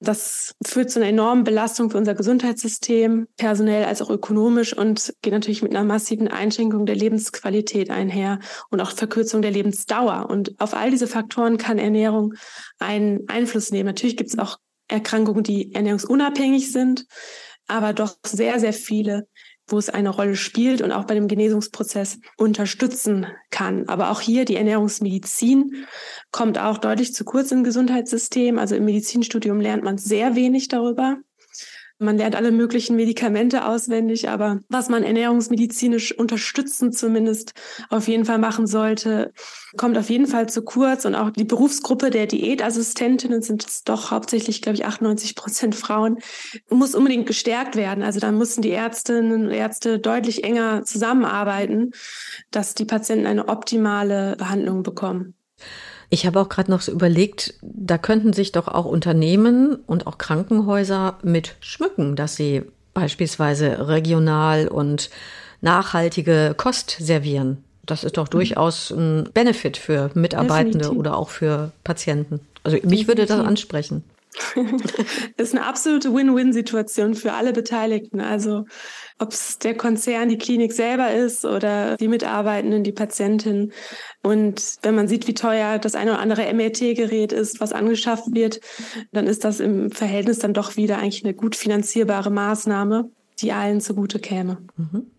Das 0.00 0.54
führt 0.64 0.90
zu 0.90 1.00
einer 1.00 1.08
enormen 1.08 1.44
Belastung 1.44 1.90
für 1.90 1.98
unser 1.98 2.14
Gesundheitssystem, 2.14 3.26
personell 3.36 3.84
als 3.84 4.00
auch 4.00 4.10
ökonomisch 4.10 4.76
und 4.76 5.12
geht 5.22 5.32
natürlich 5.32 5.62
mit 5.62 5.74
einer 5.74 5.84
massiven 5.84 6.28
Einschränkung 6.28 6.86
der 6.86 6.96
Lebensqualität 6.96 7.90
einher 7.90 8.38
und 8.70 8.80
auch 8.80 8.92
Verkürzung 8.92 9.42
der 9.42 9.50
Lebensdauer. 9.50 10.30
Und 10.30 10.54
auf 10.60 10.74
all 10.74 10.90
diese 10.90 11.06
Faktoren 11.06 11.58
kann 11.58 11.78
Ernährung 11.78 12.34
einen 12.78 13.28
Einfluss 13.28 13.72
nehmen. 13.72 13.86
Natürlich 13.86 14.16
gibt 14.16 14.30
es 14.30 14.38
auch 14.38 14.58
Erkrankungen, 14.88 15.42
die 15.42 15.74
ernährungsunabhängig 15.74 16.70
sind, 16.70 17.06
aber 17.66 17.92
doch 17.92 18.16
sehr, 18.24 18.60
sehr 18.60 18.72
viele, 18.72 19.26
wo 19.72 19.78
es 19.78 19.90
eine 19.90 20.10
Rolle 20.10 20.36
spielt 20.36 20.82
und 20.82 20.92
auch 20.92 21.04
bei 21.04 21.14
dem 21.14 21.28
Genesungsprozess 21.28 22.20
unterstützen 22.36 23.26
kann. 23.50 23.88
Aber 23.88 24.10
auch 24.10 24.20
hier 24.20 24.44
die 24.44 24.56
Ernährungsmedizin 24.56 25.86
kommt 26.30 26.58
auch 26.58 26.78
deutlich 26.78 27.14
zu 27.14 27.24
kurz 27.24 27.50
im 27.50 27.64
Gesundheitssystem. 27.64 28.58
Also 28.58 28.76
im 28.76 28.84
Medizinstudium 28.84 29.60
lernt 29.60 29.82
man 29.82 29.98
sehr 29.98 30.36
wenig 30.36 30.68
darüber. 30.68 31.16
Man 31.98 32.16
lernt 32.16 32.34
alle 32.34 32.50
möglichen 32.50 32.96
Medikamente 32.96 33.64
auswendig, 33.64 34.28
aber 34.28 34.60
was 34.68 34.88
man 34.88 35.02
ernährungsmedizinisch 35.02 36.18
unterstützend 36.18 36.96
zumindest 36.96 37.54
auf 37.90 38.08
jeden 38.08 38.24
Fall 38.24 38.38
machen 38.38 38.66
sollte, 38.66 39.32
kommt 39.76 39.96
auf 39.96 40.10
jeden 40.10 40.26
Fall 40.26 40.48
zu 40.48 40.62
kurz. 40.62 41.04
Und 41.04 41.14
auch 41.14 41.30
die 41.30 41.44
Berufsgruppe 41.44 42.10
der 42.10 42.26
Diätassistentinnen 42.26 43.42
sind 43.42 43.88
doch 43.88 44.10
hauptsächlich, 44.10 44.62
glaube 44.62 44.76
ich, 44.76 44.84
98 44.84 45.36
Prozent 45.36 45.74
Frauen, 45.74 46.18
muss 46.70 46.94
unbedingt 46.94 47.26
gestärkt 47.26 47.76
werden. 47.76 48.02
Also 48.02 48.20
da 48.20 48.32
müssen 48.32 48.62
die 48.62 48.72
Ärztinnen 48.72 49.46
und 49.46 49.50
Ärzte 49.50 49.98
deutlich 49.98 50.44
enger 50.44 50.84
zusammenarbeiten, 50.84 51.92
dass 52.50 52.74
die 52.74 52.84
Patienten 52.84 53.26
eine 53.26 53.48
optimale 53.48 54.36
Behandlung 54.36 54.82
bekommen. 54.82 55.34
Ich 56.12 56.26
habe 56.26 56.38
auch 56.42 56.50
gerade 56.50 56.70
noch 56.70 56.82
so 56.82 56.92
überlegt, 56.92 57.54
da 57.62 57.96
könnten 57.96 58.34
sich 58.34 58.52
doch 58.52 58.68
auch 58.68 58.84
Unternehmen 58.84 59.76
und 59.86 60.06
auch 60.06 60.18
Krankenhäuser 60.18 61.16
mit 61.22 61.56
schmücken, 61.60 62.16
dass 62.16 62.36
sie 62.36 62.64
beispielsweise 62.92 63.88
regional 63.88 64.68
und 64.68 65.08
nachhaltige 65.62 66.52
Kost 66.54 66.98
servieren. 67.00 67.64
Das 67.86 68.04
ist 68.04 68.18
doch 68.18 68.26
mhm. 68.26 68.32
durchaus 68.32 68.90
ein 68.90 69.30
Benefit 69.32 69.78
für 69.78 70.10
Mitarbeitende 70.12 70.80
Definitiv. 70.80 70.98
oder 70.98 71.16
auch 71.16 71.30
für 71.30 71.72
Patienten. 71.82 72.40
Also 72.62 72.74
mich 72.74 72.82
Definitiv. 72.82 73.08
würde 73.08 73.24
das 73.24 73.40
ansprechen. 73.40 74.04
Das 75.36 75.48
ist 75.48 75.54
eine 75.54 75.66
absolute 75.66 76.14
Win-Win-Situation 76.14 77.14
für 77.14 77.32
alle 77.32 77.52
Beteiligten. 77.52 78.20
Also 78.20 78.64
ob 79.18 79.32
es 79.32 79.58
der 79.58 79.76
Konzern, 79.76 80.28
die 80.28 80.38
Klinik 80.38 80.72
selber 80.72 81.12
ist 81.12 81.44
oder 81.44 81.96
die 81.96 82.08
Mitarbeitenden, 82.08 82.82
die 82.82 82.92
Patientin. 82.92 83.72
Und 84.22 84.78
wenn 84.82 84.94
man 84.94 85.08
sieht, 85.08 85.26
wie 85.26 85.34
teuer 85.34 85.78
das 85.78 85.94
eine 85.94 86.12
oder 86.12 86.20
andere 86.20 86.52
MRT-Gerät 86.52 87.32
ist, 87.32 87.60
was 87.60 87.72
angeschafft 87.72 88.34
wird, 88.34 88.60
dann 89.12 89.26
ist 89.26 89.44
das 89.44 89.60
im 89.60 89.90
Verhältnis 89.90 90.38
dann 90.38 90.54
doch 90.54 90.76
wieder 90.76 90.98
eigentlich 90.98 91.24
eine 91.24 91.34
gut 91.34 91.54
finanzierbare 91.54 92.30
Maßnahme, 92.30 93.10
die 93.40 93.52
allen 93.52 93.80
zugute 93.80 94.18
käme. 94.18 94.58
Mhm. 94.76 95.10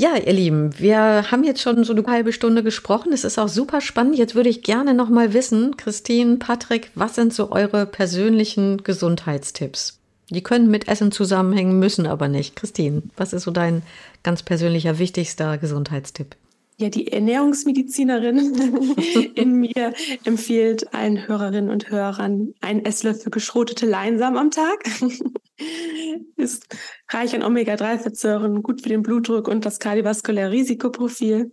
Ja, 0.00 0.14
ihr 0.14 0.32
Lieben, 0.32 0.78
wir 0.78 1.32
haben 1.32 1.42
jetzt 1.42 1.60
schon 1.60 1.82
so 1.82 1.92
eine 1.92 2.06
halbe 2.06 2.32
Stunde 2.32 2.62
gesprochen. 2.62 3.12
Es 3.12 3.24
ist 3.24 3.36
auch 3.36 3.48
super 3.48 3.80
spannend. 3.80 4.16
Jetzt 4.16 4.36
würde 4.36 4.48
ich 4.48 4.62
gerne 4.62 4.94
noch 4.94 5.08
mal 5.08 5.32
wissen, 5.32 5.76
Christine, 5.76 6.36
Patrick, 6.36 6.92
was 6.94 7.16
sind 7.16 7.34
so 7.34 7.50
eure 7.50 7.84
persönlichen 7.84 8.84
Gesundheitstipps? 8.84 9.98
Die 10.30 10.44
können 10.44 10.70
mit 10.70 10.86
Essen 10.86 11.10
zusammenhängen, 11.10 11.80
müssen 11.80 12.06
aber 12.06 12.28
nicht. 12.28 12.54
Christine, 12.54 13.02
was 13.16 13.32
ist 13.32 13.42
so 13.42 13.50
dein 13.50 13.82
ganz 14.22 14.44
persönlicher 14.44 15.00
wichtigster 15.00 15.58
Gesundheitstipp? 15.58 16.36
Ja, 16.80 16.90
die 16.90 17.10
Ernährungsmedizinerin 17.12 18.54
in 19.34 19.54
mir 19.54 19.92
empfiehlt 20.24 20.94
allen 20.94 21.26
Hörerinnen 21.26 21.70
und 21.70 21.90
Hörern 21.90 22.54
einen 22.60 22.84
Esslöffel 22.84 23.30
geschrotete 23.30 23.84
Leinsamen 23.84 24.38
am 24.38 24.50
Tag. 24.52 24.88
ist 26.36 26.66
reich 27.08 27.34
an 27.34 27.42
Omega-3-Fettsäuren, 27.42 28.62
gut 28.62 28.82
für 28.82 28.90
den 28.90 29.02
Blutdruck 29.02 29.48
und 29.48 29.66
das 29.66 29.80
kardiovaskuläre 29.80 30.52
Risikoprofil. 30.52 31.50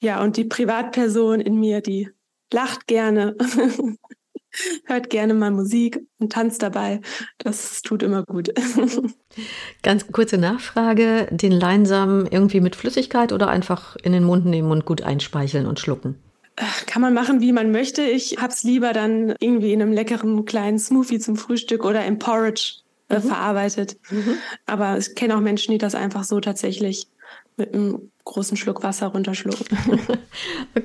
Ja, 0.00 0.22
und 0.22 0.38
die 0.38 0.44
Privatperson 0.44 1.40
in 1.40 1.60
mir, 1.60 1.82
die 1.82 2.08
lacht 2.50 2.86
gerne, 2.86 3.36
hört 4.84 5.10
gerne 5.10 5.34
mal 5.34 5.50
Musik 5.50 6.00
und 6.18 6.32
tanzt 6.32 6.62
dabei. 6.62 7.00
Das 7.38 7.82
tut 7.82 8.02
immer 8.02 8.24
gut. 8.24 8.50
Ganz 9.82 10.06
kurze 10.12 10.38
Nachfrage: 10.38 11.28
Den 11.30 11.52
Leinsamen 11.52 12.26
irgendwie 12.26 12.60
mit 12.60 12.76
Flüssigkeit 12.76 13.32
oder 13.32 13.48
einfach 13.48 13.96
in 13.96 14.12
den 14.12 14.24
Mund 14.24 14.46
nehmen 14.46 14.70
und 14.70 14.84
gut 14.84 15.02
einspeicheln 15.02 15.66
und 15.66 15.80
schlucken? 15.80 16.16
Kann 16.86 17.02
man 17.02 17.12
machen, 17.12 17.40
wie 17.40 17.52
man 17.52 17.70
möchte. 17.70 18.02
Ich 18.02 18.38
hab's 18.40 18.62
lieber 18.62 18.94
dann 18.94 19.34
irgendwie 19.40 19.74
in 19.74 19.82
einem 19.82 19.92
leckeren 19.92 20.44
kleinen 20.46 20.78
Smoothie 20.78 21.18
zum 21.18 21.36
Frühstück 21.36 21.84
oder 21.84 22.04
im 22.06 22.18
Porridge 22.18 22.76
äh, 23.08 23.18
mhm. 23.18 23.22
verarbeitet. 23.22 23.98
Mhm. 24.10 24.38
Aber 24.64 24.96
ich 24.96 25.14
kenne 25.14 25.36
auch 25.36 25.40
Menschen, 25.40 25.72
die 25.72 25.78
das 25.78 25.94
einfach 25.94 26.24
so 26.24 26.40
tatsächlich 26.40 27.08
mit 27.56 27.74
einem 27.74 28.10
großen 28.24 28.56
Schluck 28.56 28.82
Wasser 28.82 29.08
runterschlucken. 29.08 29.66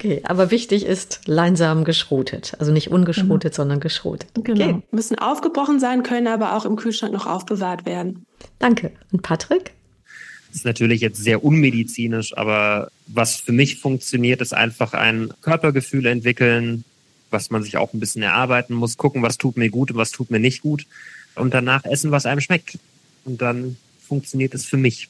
okay, 0.01 0.21
aber 0.23 0.51
wichtig 0.51 0.85
ist 0.85 1.21
Leinsamen 1.25 1.83
geschrotet. 1.83 2.53
Also 2.59 2.71
nicht 2.71 2.89
ungeschrotet, 2.89 3.51
genau. 3.51 3.55
sondern 3.55 3.79
geschrotet. 3.79 4.29
Genau. 4.43 4.65
Okay. 4.65 4.81
Müssen 4.91 5.17
aufgebrochen 5.17 5.79
sein, 5.79 6.03
können 6.03 6.27
aber 6.27 6.55
auch 6.55 6.65
im 6.65 6.75
Kühlschrank 6.75 7.13
noch 7.13 7.27
aufbewahrt 7.27 7.85
werden. 7.85 8.25
Danke. 8.59 8.91
Und 9.11 9.21
Patrick? 9.21 9.71
Das 10.47 10.57
ist 10.57 10.65
natürlich 10.65 10.99
jetzt 11.01 11.23
sehr 11.23 11.43
unmedizinisch, 11.43 12.35
aber 12.35 12.89
was 13.07 13.37
für 13.37 13.53
mich 13.53 13.79
funktioniert, 13.79 14.41
ist 14.41 14.53
einfach 14.53 14.93
ein 14.93 15.31
Körpergefühl 15.41 16.05
entwickeln, 16.05 16.83
was 17.29 17.51
man 17.51 17.63
sich 17.63 17.77
auch 17.77 17.93
ein 17.93 18.01
bisschen 18.01 18.23
erarbeiten 18.23 18.73
muss, 18.73 18.97
gucken, 18.97 19.21
was 19.21 19.37
tut 19.37 19.55
mir 19.55 19.69
gut 19.69 19.91
und 19.91 19.97
was 19.97 20.11
tut 20.11 20.29
mir 20.29 20.39
nicht 20.39 20.61
gut 20.61 20.85
und 21.35 21.53
danach 21.53 21.85
essen, 21.85 22.11
was 22.11 22.25
einem 22.25 22.41
schmeckt. 22.41 22.77
Und 23.23 23.41
dann 23.41 23.77
funktioniert 24.05 24.53
es 24.53 24.65
für 24.65 24.77
mich. 24.77 25.07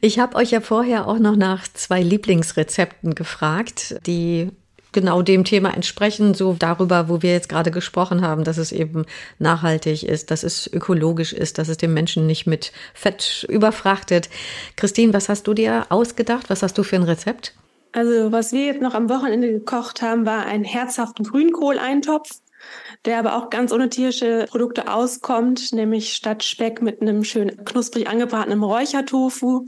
Ich 0.00 0.18
habe 0.18 0.36
euch 0.36 0.50
ja 0.50 0.60
vorher 0.60 1.08
auch 1.08 1.18
noch 1.18 1.36
nach 1.36 1.66
zwei 1.68 2.02
Lieblingsrezepten 2.02 3.14
gefragt, 3.14 3.96
die 4.06 4.50
genau 4.92 5.22
dem 5.22 5.44
Thema 5.44 5.74
entsprechen, 5.74 6.34
so 6.34 6.56
darüber, 6.58 7.08
wo 7.08 7.22
wir 7.22 7.32
jetzt 7.32 7.48
gerade 7.48 7.70
gesprochen 7.70 8.22
haben, 8.22 8.44
dass 8.44 8.58
es 8.58 8.72
eben 8.72 9.04
nachhaltig 9.38 10.02
ist, 10.02 10.30
dass 10.30 10.42
es 10.42 10.66
ökologisch 10.72 11.32
ist, 11.32 11.58
dass 11.58 11.68
es 11.68 11.76
den 11.76 11.92
Menschen 11.92 12.26
nicht 12.26 12.46
mit 12.46 12.72
Fett 12.94 13.46
überfrachtet. 13.48 14.28
Christine, 14.76 15.12
was 15.12 15.28
hast 15.28 15.46
du 15.46 15.54
dir 15.54 15.86
ausgedacht? 15.90 16.50
Was 16.50 16.62
hast 16.62 16.78
du 16.78 16.82
für 16.82 16.96
ein 16.96 17.02
Rezept? 17.02 17.54
Also, 17.92 18.32
was 18.32 18.52
wir 18.52 18.66
jetzt 18.66 18.82
noch 18.82 18.94
am 18.94 19.08
Wochenende 19.08 19.50
gekocht 19.50 20.02
haben, 20.02 20.26
war 20.26 20.46
ein 20.46 20.64
herzhaften 20.64 21.24
Grünkohleintopf 21.24 22.30
der 23.08 23.18
aber 23.18 23.36
auch 23.36 23.48
ganz 23.48 23.72
ohne 23.72 23.88
tierische 23.88 24.44
Produkte 24.48 24.92
auskommt, 24.92 25.72
nämlich 25.72 26.12
statt 26.12 26.44
Speck 26.44 26.82
mit 26.82 27.00
einem 27.00 27.24
schön 27.24 27.64
knusprig 27.64 28.06
angebratenen 28.06 28.62
Räuchertofu 28.62 29.64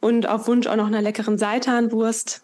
und 0.00 0.26
auf 0.26 0.48
Wunsch 0.48 0.66
auch 0.66 0.76
noch 0.76 0.86
einer 0.86 1.02
leckeren 1.02 1.36
Seitanwurst. 1.36 2.42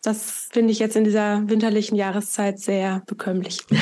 Das 0.00 0.48
finde 0.52 0.70
ich 0.70 0.78
jetzt 0.78 0.94
in 0.94 1.02
dieser 1.02 1.48
winterlichen 1.48 1.96
Jahreszeit 1.96 2.60
sehr 2.60 3.02
bekömmlich. 3.06 3.58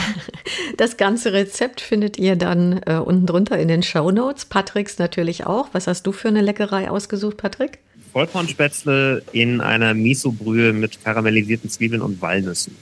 Das 0.78 0.96
ganze 0.96 1.32
Rezept 1.32 1.80
findet 1.80 2.18
ihr 2.18 2.36
dann 2.36 2.80
äh, 2.86 2.96
unten 2.96 3.26
drunter 3.26 3.58
in 3.58 3.68
den 3.68 3.82
Show 3.82 4.10
Notes. 4.10 4.44
Patricks 4.44 4.98
natürlich 4.98 5.46
auch. 5.46 5.68
Was 5.72 5.86
hast 5.86 6.06
du 6.06 6.12
für 6.12 6.28
eine 6.28 6.40
Leckerei 6.40 6.90
ausgesucht, 6.90 7.36
Patrick? 7.36 7.78
Vollkornspätzle 8.12 9.22
in 9.32 9.60
einer 9.60 9.94
Miso-Brühe 9.94 10.72
mit 10.72 11.02
karamellisierten 11.02 11.70
Zwiebeln 11.70 12.02
und 12.02 12.20
Walnüssen. 12.20 12.76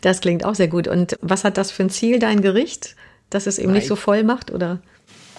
Das 0.00 0.20
klingt 0.20 0.44
auch 0.44 0.54
sehr 0.54 0.68
gut. 0.68 0.88
Und 0.88 1.18
was 1.20 1.44
hat 1.44 1.56
das 1.56 1.70
für 1.70 1.82
ein 1.82 1.90
Ziel, 1.90 2.18
dein 2.18 2.42
Gericht? 2.42 2.96
Dass 3.30 3.46
es 3.46 3.58
eben 3.58 3.68
Nein. 3.68 3.76
nicht 3.76 3.88
so 3.88 3.96
voll 3.96 4.24
macht, 4.24 4.50
oder? 4.50 4.80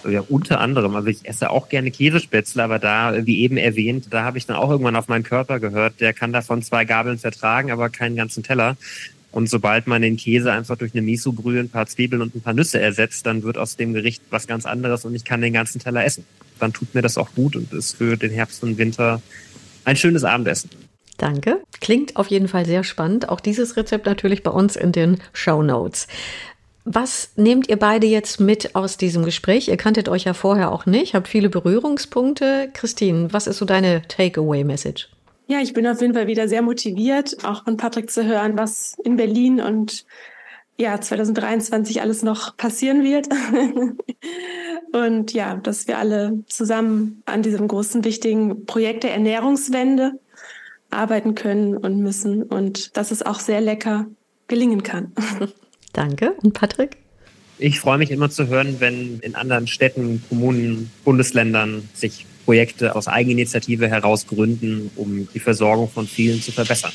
Ja, 0.07 0.23
unter 0.29 0.61
anderem. 0.61 0.95
Also 0.95 1.09
ich 1.09 1.27
esse 1.27 1.49
auch 1.49 1.69
gerne 1.69 1.91
Käsespätzle, 1.91 2.63
aber 2.63 2.79
da, 2.79 3.25
wie 3.25 3.39
eben 3.39 3.57
erwähnt, 3.57 4.07
da 4.11 4.23
habe 4.23 4.37
ich 4.37 4.45
dann 4.45 4.55
auch 4.55 4.69
irgendwann 4.69 4.95
auf 4.95 5.07
meinen 5.07 5.23
Körper 5.23 5.59
gehört. 5.59 5.99
Der 5.99 6.13
kann 6.13 6.31
davon 6.31 6.61
zwei 6.61 6.85
Gabeln 6.85 7.17
vertragen, 7.17 7.71
aber 7.71 7.89
keinen 7.89 8.15
ganzen 8.15 8.43
Teller. 8.43 8.77
Und 9.31 9.49
sobald 9.49 9.87
man 9.87 10.01
den 10.01 10.17
Käse 10.17 10.51
einfach 10.51 10.77
durch 10.77 10.93
eine 10.93 11.01
Miso-Brühe, 11.01 11.59
ein 11.59 11.69
paar 11.69 11.85
Zwiebeln 11.85 12.21
und 12.21 12.35
ein 12.35 12.41
paar 12.41 12.53
Nüsse 12.53 12.79
ersetzt, 12.79 13.25
dann 13.25 13.43
wird 13.43 13.57
aus 13.57 13.75
dem 13.75 13.93
Gericht 13.93 14.23
was 14.29 14.47
ganz 14.47 14.65
anderes 14.65 15.05
und 15.05 15.13
ich 15.13 15.23
kann 15.23 15.41
den 15.41 15.53
ganzen 15.53 15.79
Teller 15.79 16.03
essen. 16.03 16.25
Dann 16.59 16.73
tut 16.73 16.95
mir 16.95 17.01
das 17.01 17.17
auch 17.17 17.33
gut 17.35 17.55
und 17.55 17.71
ist 17.73 17.97
für 17.97 18.17
den 18.17 18.31
Herbst 18.31 18.63
und 18.63 18.77
Winter 18.77 19.21
ein 19.85 19.95
schönes 19.95 20.23
Abendessen. 20.23 20.69
Danke. 21.19 21.61
Klingt 21.81 22.15
auf 22.15 22.27
jeden 22.27 22.47
Fall 22.47 22.65
sehr 22.65 22.83
spannend. 22.83 23.29
Auch 23.29 23.41
dieses 23.41 23.77
Rezept 23.77 24.05
natürlich 24.05 24.41
bei 24.41 24.51
uns 24.51 24.75
in 24.75 24.91
den 24.91 25.19
Show 25.33 25.61
Notes. 25.61 26.07
Was 26.85 27.33
nehmt 27.35 27.69
ihr 27.69 27.77
beide 27.77 28.07
jetzt 28.07 28.39
mit 28.39 28.73
aus 28.73 28.97
diesem 28.97 29.23
Gespräch? 29.25 29.67
Ihr 29.67 29.77
kanntet 29.77 30.09
euch 30.09 30.23
ja 30.23 30.33
vorher 30.33 30.71
auch 30.71 30.85
nicht, 30.85 31.13
habt 31.13 31.27
viele 31.27 31.49
Berührungspunkte. 31.49 32.69
Christine, 32.73 33.31
was 33.31 33.47
ist 33.47 33.57
so 33.57 33.65
deine 33.65 34.01
Takeaway-Message? 34.07 35.09
Ja, 35.47 35.59
ich 35.59 35.73
bin 35.73 35.85
auf 35.85 35.99
jeden 35.99 36.13
Fall 36.13 36.27
wieder 36.27 36.47
sehr 36.47 36.61
motiviert, 36.61 37.43
auch 37.43 37.65
von 37.65 37.75
Patrick 37.75 38.09
zu 38.09 38.25
hören, 38.25 38.57
was 38.57 38.95
in 39.03 39.17
Berlin 39.17 39.59
und 39.59 40.05
ja, 40.77 40.99
2023 41.01 42.01
alles 42.01 42.23
noch 42.23 42.55
passieren 42.55 43.03
wird. 43.03 43.27
und 44.93 45.33
ja, 45.33 45.55
dass 45.55 45.87
wir 45.87 45.97
alle 45.97 46.43
zusammen 46.47 47.21
an 47.25 47.41
diesem 47.41 47.67
großen, 47.67 48.05
wichtigen 48.05 48.65
Projekt 48.65 49.03
der 49.03 49.11
Ernährungswende 49.11 50.13
arbeiten 50.91 51.35
können 51.35 51.77
und 51.77 51.99
müssen 51.99 52.43
und 52.43 52.97
dass 52.97 53.11
es 53.11 53.21
auch 53.23 53.39
sehr 53.39 53.61
lecker 53.61 54.07
gelingen 54.47 54.83
kann. 54.83 55.13
Danke. 55.93 56.33
Und 56.41 56.53
Patrick? 56.53 56.97
Ich 57.57 57.79
freue 57.79 57.97
mich 57.97 58.09
immer 58.09 58.29
zu 58.29 58.47
hören, 58.47 58.77
wenn 58.79 59.19
in 59.19 59.35
anderen 59.35 59.67
Städten, 59.67 60.23
Kommunen, 60.29 60.89
Bundesländern 61.03 61.89
sich 61.93 62.25
Projekte 62.45 62.95
aus 62.95 63.07
Eigeninitiative 63.07 63.87
heraus 63.89 64.25
gründen, 64.25 64.89
um 64.95 65.27
die 65.33 65.39
Versorgung 65.39 65.89
von 65.89 66.07
vielen 66.07 66.41
zu 66.41 66.51
verbessern. 66.51 66.93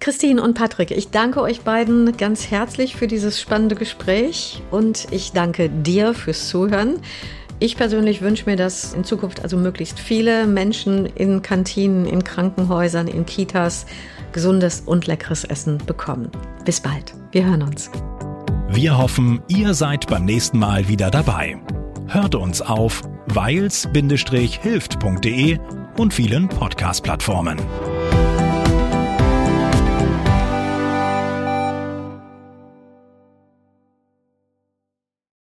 Christine 0.00 0.42
und 0.42 0.54
Patrick, 0.54 0.90
ich 0.90 1.10
danke 1.10 1.40
euch 1.42 1.60
beiden 1.60 2.16
ganz 2.16 2.50
herzlich 2.50 2.96
für 2.96 3.06
dieses 3.06 3.40
spannende 3.40 3.74
Gespräch 3.74 4.60
und 4.70 5.06
ich 5.10 5.32
danke 5.32 5.68
dir 5.68 6.14
fürs 6.14 6.48
Zuhören. 6.48 7.00
Ich 7.62 7.76
persönlich 7.76 8.22
wünsche 8.22 8.48
mir, 8.48 8.56
dass 8.56 8.94
in 8.94 9.04
Zukunft 9.04 9.42
also 9.42 9.58
möglichst 9.58 10.00
viele 10.00 10.46
Menschen 10.46 11.04
in 11.04 11.42
Kantinen, 11.42 12.06
in 12.06 12.24
Krankenhäusern, 12.24 13.06
in 13.06 13.26
Kitas 13.26 13.84
gesundes 14.32 14.80
und 14.80 15.06
leckeres 15.06 15.44
Essen 15.44 15.76
bekommen. 15.76 16.30
Bis 16.64 16.80
bald. 16.80 17.12
Wir 17.32 17.44
hören 17.44 17.62
uns. 17.62 17.90
Wir 18.70 18.96
hoffen, 18.96 19.42
ihr 19.48 19.74
seid 19.74 20.06
beim 20.06 20.24
nächsten 20.24 20.58
Mal 20.58 20.88
wieder 20.88 21.10
dabei. 21.10 21.60
Hört 22.06 22.34
uns 22.34 22.62
auf 22.62 23.02
weils-hilft.de 23.26 25.58
und 25.98 26.14
vielen 26.14 26.48
Podcast-Plattformen. 26.48 27.58